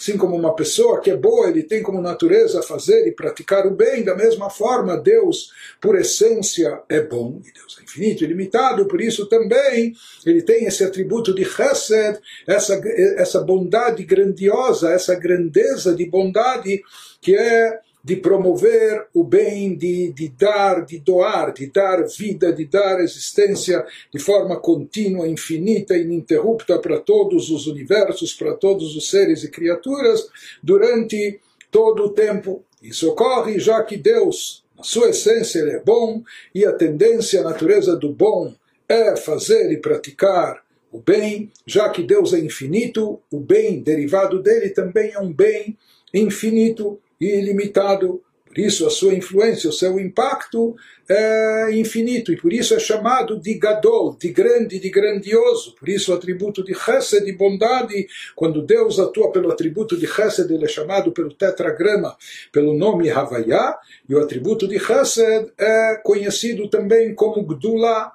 Assim 0.00 0.16
como 0.16 0.34
uma 0.34 0.56
pessoa 0.56 0.98
que 0.98 1.10
é 1.10 1.16
boa, 1.16 1.50
ele 1.50 1.62
tem 1.62 1.82
como 1.82 2.00
natureza 2.00 2.62
fazer 2.62 3.06
e 3.06 3.12
praticar 3.12 3.66
o 3.66 3.70
bem, 3.70 4.02
da 4.02 4.16
mesma 4.16 4.48
forma, 4.48 4.96
Deus, 4.96 5.52
por 5.78 5.94
essência, 5.94 6.80
é 6.88 7.02
bom, 7.02 7.38
e 7.46 7.52
Deus 7.52 7.76
é 7.78 7.82
infinito, 7.82 8.24
ilimitado, 8.24 8.86
por 8.86 8.98
isso 8.98 9.26
também 9.26 9.92
ele 10.24 10.40
tem 10.40 10.64
esse 10.64 10.82
atributo 10.82 11.34
de 11.34 11.44
chesed, 11.44 12.18
essa, 12.46 12.80
essa 13.18 13.42
bondade 13.42 14.02
grandiosa, 14.02 14.90
essa 14.90 15.14
grandeza 15.14 15.94
de 15.94 16.06
bondade 16.06 16.82
que 17.20 17.36
é 17.36 17.78
de 18.02 18.16
promover 18.16 19.06
o 19.12 19.22
bem, 19.22 19.76
de, 19.76 20.12
de 20.12 20.28
dar, 20.28 20.84
de 20.84 20.98
doar, 20.98 21.52
de 21.52 21.66
dar 21.66 22.06
vida, 22.06 22.52
de 22.52 22.64
dar 22.64 23.00
existência 23.00 23.84
de 24.12 24.18
forma 24.18 24.58
contínua, 24.58 25.28
infinita, 25.28 25.96
ininterrupta 25.96 26.78
para 26.78 26.98
todos 26.98 27.50
os 27.50 27.66
universos, 27.66 28.32
para 28.32 28.54
todos 28.54 28.96
os 28.96 29.10
seres 29.10 29.44
e 29.44 29.50
criaturas, 29.50 30.26
durante 30.62 31.40
todo 31.70 32.04
o 32.04 32.10
tempo. 32.10 32.64
Isso 32.82 33.10
ocorre 33.10 33.58
já 33.58 33.82
que 33.82 33.96
Deus, 33.96 34.64
na 34.76 34.82
sua 34.82 35.10
essência, 35.10 35.60
é 35.60 35.78
bom 35.78 36.22
e 36.54 36.64
a 36.64 36.72
tendência, 36.72 37.40
a 37.40 37.44
natureza 37.44 37.94
do 37.96 38.10
bom 38.10 38.54
é 38.88 39.14
fazer 39.14 39.70
e 39.70 39.76
praticar 39.76 40.62
o 40.90 40.98
bem, 40.98 41.52
já 41.64 41.88
que 41.88 42.02
Deus 42.02 42.32
é 42.32 42.40
infinito, 42.40 43.20
o 43.30 43.38
bem 43.38 43.80
derivado 43.80 44.42
dele 44.42 44.70
também 44.70 45.12
é 45.12 45.20
um 45.20 45.32
bem 45.32 45.78
infinito 46.12 46.98
ilimitado. 47.20 48.22
Por 48.46 48.58
isso 48.58 48.84
a 48.84 48.90
sua 48.90 49.14
influência, 49.14 49.70
o 49.70 49.72
seu 49.72 50.00
impacto 50.00 50.74
é 51.08 51.70
infinito 51.72 52.32
e 52.32 52.36
por 52.36 52.52
isso 52.52 52.74
é 52.74 52.80
chamado 52.80 53.38
de 53.38 53.54
Gadol, 53.54 54.16
de 54.18 54.28
grande, 54.30 54.80
de 54.80 54.90
grandioso. 54.90 55.76
Por 55.76 55.88
isso 55.88 56.10
o 56.10 56.16
atributo 56.16 56.64
de 56.64 56.74
Chesed, 56.74 57.24
de 57.24 57.32
bondade, 57.32 58.08
quando 58.34 58.60
Deus 58.60 58.98
atua 58.98 59.30
pelo 59.30 59.52
atributo 59.52 59.96
de 59.96 60.04
Chesed, 60.04 60.52
ele 60.52 60.64
é 60.64 60.68
chamado 60.68 61.12
pelo 61.12 61.32
tetragrama, 61.32 62.16
pelo 62.50 62.74
nome 62.74 63.08
Havaiá, 63.08 63.78
e 64.08 64.16
o 64.16 64.20
atributo 64.20 64.66
de 64.66 64.80
Chesed 64.80 65.52
é 65.56 66.00
conhecido 66.02 66.68
também 66.68 67.14
como 67.14 67.44
Gdula, 67.44 68.10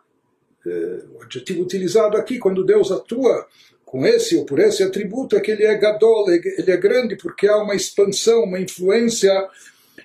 é, 0.68 0.70
o 1.14 1.24
adjetivo 1.24 1.62
utilizado 1.62 2.18
aqui, 2.18 2.40
quando 2.40 2.66
Deus 2.66 2.92
atua 2.92 3.48
com 3.96 4.06
esse 4.06 4.36
ou 4.36 4.44
por 4.44 4.60
esse 4.60 4.84
atributo 4.84 5.38
é 5.38 5.40
que 5.40 5.50
ele 5.50 5.64
é 5.64 5.74
gadol, 5.78 6.30
ele 6.30 6.70
é 6.70 6.76
grande 6.76 7.16
porque 7.16 7.48
há 7.48 7.56
uma 7.56 7.76
expansão, 7.76 8.44
uma 8.44 8.60
influência 8.60 9.32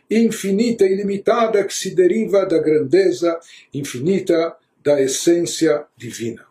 infinita 0.09 0.87
ilimitada 0.87 1.65
que 1.65 1.75
se 1.75 1.93
deriva 1.93 2.47
da 2.47 2.61
grandeza 2.61 3.37
infinita 3.75 4.55
da 4.81 5.03
essência 5.03 5.83
divina. 5.97 6.50